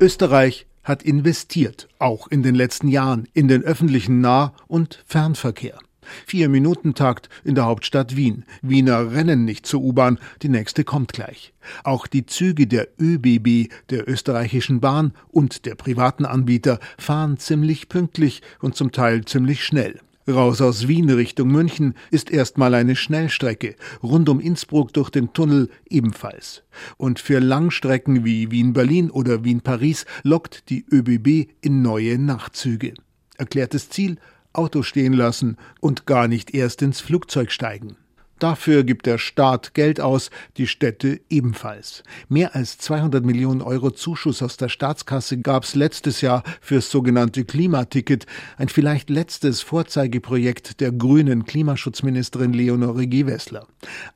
Österreich 0.00 0.66
hat 0.84 1.02
investiert, 1.02 1.88
auch 1.98 2.28
in 2.28 2.44
den 2.44 2.54
letzten 2.54 2.88
Jahren, 2.88 3.28
in 3.34 3.48
den 3.48 3.64
öffentlichen 3.64 4.20
Nah- 4.20 4.52
und 4.68 5.02
Fernverkehr. 5.06 5.78
Vier-Minuten-Takt 6.26 7.28
in 7.44 7.54
der 7.54 7.66
Hauptstadt 7.66 8.16
Wien. 8.16 8.44
Wiener 8.62 9.12
rennen 9.12 9.44
nicht 9.44 9.66
zur 9.66 9.82
U-Bahn, 9.82 10.18
die 10.42 10.48
nächste 10.48 10.84
kommt 10.84 11.12
gleich. 11.12 11.52
Auch 11.84 12.06
die 12.06 12.26
Züge 12.26 12.66
der 12.66 12.88
ÖBB, 13.00 13.72
der 13.90 14.08
österreichischen 14.08 14.80
Bahn 14.80 15.12
und 15.28 15.66
der 15.66 15.74
privaten 15.74 16.24
Anbieter 16.24 16.78
fahren 16.98 17.38
ziemlich 17.38 17.88
pünktlich 17.88 18.42
und 18.60 18.74
zum 18.74 18.92
Teil 18.92 19.24
ziemlich 19.24 19.64
schnell. 19.64 20.00
Raus 20.28 20.60
aus 20.60 20.88
Wien 20.88 21.08
Richtung 21.08 21.48
München 21.48 21.94
ist 22.10 22.30
erstmal 22.30 22.74
eine 22.74 22.96
Schnellstrecke, 22.96 23.76
rund 24.02 24.28
um 24.28 24.40
Innsbruck 24.40 24.92
durch 24.92 25.08
den 25.08 25.32
Tunnel 25.32 25.70
ebenfalls. 25.88 26.64
Und 26.98 27.18
für 27.18 27.38
Langstrecken 27.38 28.26
wie 28.26 28.50
Wien-Berlin 28.50 29.10
oder 29.10 29.44
Wien-Paris 29.44 30.04
lockt 30.24 30.68
die 30.68 30.84
ÖBB 30.92 31.50
in 31.62 31.80
neue 31.80 32.18
Nachtzüge. 32.18 32.92
Erklärtes 33.38 33.88
Ziel 33.88 34.18
Auto 34.58 34.82
stehen 34.82 35.12
lassen 35.12 35.56
und 35.80 36.04
gar 36.04 36.28
nicht 36.28 36.52
erst 36.52 36.82
ins 36.82 37.00
Flugzeug 37.00 37.52
steigen. 37.52 37.96
Dafür 38.38 38.84
gibt 38.84 39.06
der 39.06 39.18
Staat 39.18 39.74
Geld 39.74 40.00
aus, 40.00 40.30
die 40.56 40.68
Städte 40.68 41.20
ebenfalls. 41.28 42.04
Mehr 42.28 42.54
als 42.54 42.78
200 42.78 43.24
Millionen 43.24 43.62
Euro 43.62 43.90
Zuschuss 43.90 44.42
aus 44.42 44.56
der 44.56 44.68
Staatskasse 44.68 45.38
gab 45.38 45.64
es 45.64 45.74
letztes 45.74 46.20
Jahr 46.20 46.44
fürs 46.60 46.90
sogenannte 46.90 47.44
Klimaticket, 47.44 48.26
ein 48.56 48.68
vielleicht 48.68 49.10
letztes 49.10 49.60
Vorzeigeprojekt 49.62 50.80
der 50.80 50.92
grünen 50.92 51.46
Klimaschutzministerin 51.46 52.52
Leonore 52.52 53.08
Gewessler. 53.08 53.66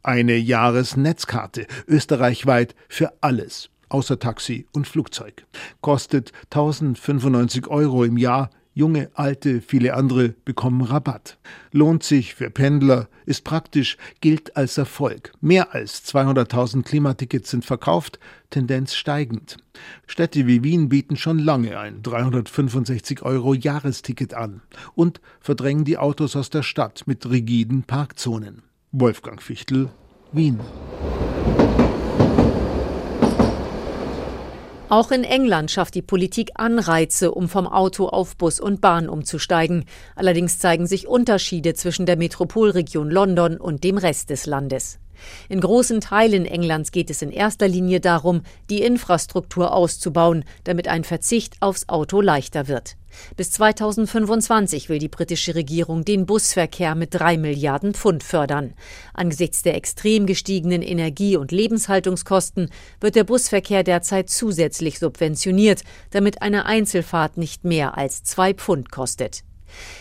Eine 0.04 0.36
Jahresnetzkarte, 0.36 1.66
österreichweit 1.88 2.76
für 2.88 3.12
alles, 3.22 3.70
außer 3.88 4.20
Taxi 4.20 4.66
und 4.72 4.86
Flugzeug. 4.86 5.46
Kostet 5.80 6.32
1095 6.50 7.66
Euro 7.66 8.04
im 8.04 8.16
Jahr, 8.16 8.50
Junge, 8.74 9.10
alte, 9.14 9.60
viele 9.60 9.92
andere 9.94 10.30
bekommen 10.30 10.80
Rabatt. 10.80 11.36
Lohnt 11.72 12.02
sich 12.02 12.34
für 12.34 12.48
Pendler, 12.48 13.08
ist 13.26 13.44
praktisch, 13.44 13.98
gilt 14.22 14.56
als 14.56 14.78
Erfolg. 14.78 15.32
Mehr 15.42 15.74
als 15.74 16.02
200.000 16.06 16.82
Klimatickets 16.82 17.50
sind 17.50 17.66
verkauft, 17.66 18.18
Tendenz 18.48 18.94
steigend. 18.94 19.58
Städte 20.06 20.46
wie 20.46 20.64
Wien 20.64 20.88
bieten 20.88 21.16
schon 21.16 21.38
lange 21.38 21.78
ein 21.78 22.02
365 22.02 23.22
Euro 23.22 23.52
Jahresticket 23.52 24.32
an 24.32 24.62
und 24.94 25.20
verdrängen 25.40 25.84
die 25.84 25.98
Autos 25.98 26.34
aus 26.34 26.48
der 26.48 26.62
Stadt 26.62 27.02
mit 27.06 27.28
rigiden 27.28 27.82
Parkzonen. 27.82 28.62
Wolfgang 28.90 29.42
Fichtel, 29.42 29.90
Wien. 30.32 30.60
Auch 34.92 35.10
in 35.10 35.24
England 35.24 35.70
schafft 35.70 35.94
die 35.94 36.02
Politik 36.02 36.50
Anreize, 36.56 37.32
um 37.32 37.48
vom 37.48 37.66
Auto 37.66 38.08
auf 38.08 38.36
Bus 38.36 38.60
und 38.60 38.82
Bahn 38.82 39.08
umzusteigen. 39.08 39.86
Allerdings 40.16 40.58
zeigen 40.58 40.86
sich 40.86 41.08
Unterschiede 41.08 41.72
zwischen 41.72 42.04
der 42.04 42.18
Metropolregion 42.18 43.10
London 43.10 43.56
und 43.56 43.84
dem 43.84 43.96
Rest 43.96 44.28
des 44.28 44.44
Landes. 44.44 44.98
In 45.48 45.60
großen 45.60 46.00
Teilen 46.00 46.46
Englands 46.46 46.92
geht 46.92 47.10
es 47.10 47.22
in 47.22 47.30
erster 47.30 47.68
Linie 47.68 48.00
darum, 48.00 48.42
die 48.70 48.82
Infrastruktur 48.82 49.72
auszubauen, 49.72 50.44
damit 50.64 50.88
ein 50.88 51.04
Verzicht 51.04 51.56
aufs 51.60 51.88
Auto 51.88 52.20
leichter 52.20 52.68
wird. 52.68 52.96
Bis 53.36 53.50
2025 53.52 54.88
will 54.88 54.98
die 54.98 55.08
britische 55.08 55.54
Regierung 55.54 56.04
den 56.04 56.26
Busverkehr 56.26 56.94
mit 56.94 57.14
drei 57.14 57.36
Milliarden 57.36 57.94
Pfund 57.94 58.22
fördern. 58.22 58.74
Angesichts 59.14 59.62
der 59.62 59.76
extrem 59.76 60.26
gestiegenen 60.26 60.82
Energie- 60.82 61.36
und 61.36 61.52
Lebenshaltungskosten 61.52 62.70
wird 63.00 63.14
der 63.14 63.24
Busverkehr 63.24 63.82
derzeit 63.82 64.30
zusätzlich 64.30 64.98
subventioniert, 64.98 65.82
damit 66.10 66.42
eine 66.42 66.66
Einzelfahrt 66.66 67.36
nicht 67.36 67.64
mehr 67.64 67.96
als 67.96 68.22
zwei 68.24 68.54
Pfund 68.54 68.90
kostet. 68.90 69.44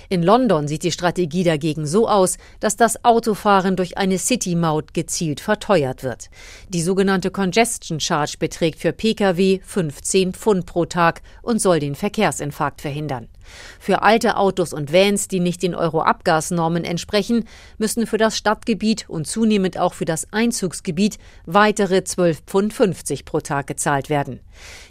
In 0.09 0.23
London 0.23 0.67
sieht 0.67 0.83
die 0.83 0.91
Strategie 0.91 1.43
dagegen 1.43 1.85
so 1.85 2.07
aus, 2.07 2.37
dass 2.59 2.75
das 2.75 3.03
Autofahren 3.05 3.75
durch 3.75 3.97
eine 3.97 4.17
City-Maut 4.17 4.93
gezielt 4.93 5.39
verteuert 5.39 6.03
wird. 6.03 6.29
Die 6.69 6.81
sogenannte 6.81 7.31
Congestion 7.31 7.99
Charge 7.99 8.35
beträgt 8.39 8.79
für 8.79 8.93
Pkw 8.93 9.59
15 9.63 10.33
Pfund 10.33 10.65
pro 10.65 10.85
Tag 10.85 11.21
und 11.41 11.61
soll 11.61 11.79
den 11.79 11.95
Verkehrsinfarkt 11.95 12.81
verhindern. 12.81 13.27
Für 13.79 14.01
alte 14.01 14.37
Autos 14.37 14.73
und 14.73 14.93
Vans, 14.93 15.27
die 15.27 15.39
nicht 15.39 15.63
den 15.63 15.75
Euro-Abgasnormen 15.75 16.83
entsprechen, 16.83 17.45
müssen 17.77 18.07
für 18.07 18.17
das 18.17 18.37
Stadtgebiet 18.37 19.09
und 19.09 19.27
zunehmend 19.27 19.77
auch 19.77 19.93
für 19.93 20.05
das 20.05 20.31
Einzugsgebiet 20.31 21.17
weitere 21.45 21.97
12,50 21.97 22.41
Pfund 22.45 23.25
pro 23.25 23.39
Tag 23.39 23.67
gezahlt 23.67 24.09
werden. 24.09 24.39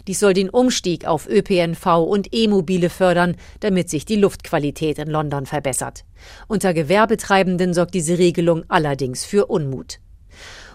Dies 0.07 0.19
soll 0.19 0.33
den 0.33 0.49
Umstieg 0.49 1.05
auf 1.05 1.27
ÖPNV 1.27 1.85
und 2.07 2.29
E-Mobile 2.31 2.89
fördern, 2.89 3.35
damit 3.59 3.89
sich 3.89 4.05
die 4.05 4.15
Luftqualität 4.15 4.99
in 4.99 5.09
London 5.09 5.45
verbessert. 5.45 6.05
Unter 6.47 6.73
Gewerbetreibenden 6.73 7.73
sorgt 7.73 7.93
diese 7.93 8.17
Regelung 8.17 8.63
allerdings 8.67 9.25
für 9.25 9.47
Unmut. 9.47 9.99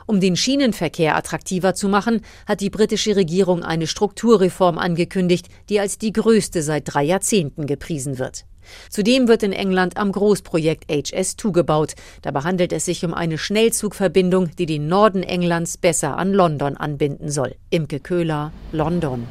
Um 0.06 0.20
den 0.20 0.36
Schienenverkehr 0.36 1.16
attraktiver 1.16 1.74
zu 1.74 1.88
machen, 1.88 2.20
hat 2.46 2.60
die 2.60 2.70
britische 2.70 3.16
Regierung 3.16 3.64
eine 3.64 3.88
Strukturreform 3.88 4.78
angekündigt, 4.78 5.48
die 5.68 5.80
als 5.80 5.98
die 5.98 6.12
größte 6.12 6.62
seit 6.62 6.84
drei 6.86 7.02
Jahrzehnten 7.02 7.66
gepriesen 7.66 8.20
wird. 8.20 8.44
Zudem 8.88 9.28
wird 9.28 9.42
in 9.42 9.52
England 9.52 9.96
am 9.96 10.12
Großprojekt 10.12 10.90
HS2 10.90 11.52
gebaut. 11.52 11.94
Dabei 12.22 12.40
handelt 12.40 12.72
es 12.72 12.84
sich 12.84 13.04
um 13.04 13.14
eine 13.14 13.38
Schnellzugverbindung, 13.38 14.50
die 14.56 14.66
den 14.66 14.86
Norden 14.86 15.22
Englands 15.22 15.76
besser 15.76 16.16
an 16.18 16.32
London 16.32 16.76
anbinden 16.76 17.30
soll. 17.30 17.56
Imke 17.70 18.00
Köhler, 18.00 18.52
London. 18.72 19.26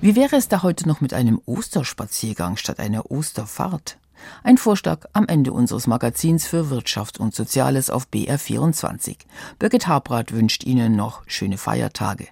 Wie 0.00 0.16
wäre 0.16 0.36
es 0.36 0.48
da 0.48 0.62
heute 0.62 0.86
noch 0.86 1.00
mit 1.00 1.14
einem 1.14 1.40
Osterspaziergang 1.46 2.58
statt 2.58 2.78
einer 2.78 3.10
Osterfahrt? 3.10 3.96
Ein 4.42 4.58
Vorschlag 4.58 5.06
am 5.12 5.26
Ende 5.28 5.52
unseres 5.52 5.86
Magazins 5.86 6.46
für 6.46 6.70
Wirtschaft 6.70 7.18
und 7.18 7.34
Soziales 7.34 7.90
auf 7.90 8.06
BR24. 8.12 9.16
Birgit 9.58 9.86
Habrath 9.86 10.32
wünscht 10.32 10.64
Ihnen 10.64 10.96
noch 10.96 11.22
schöne 11.26 11.58
Feiertage. 11.58 12.28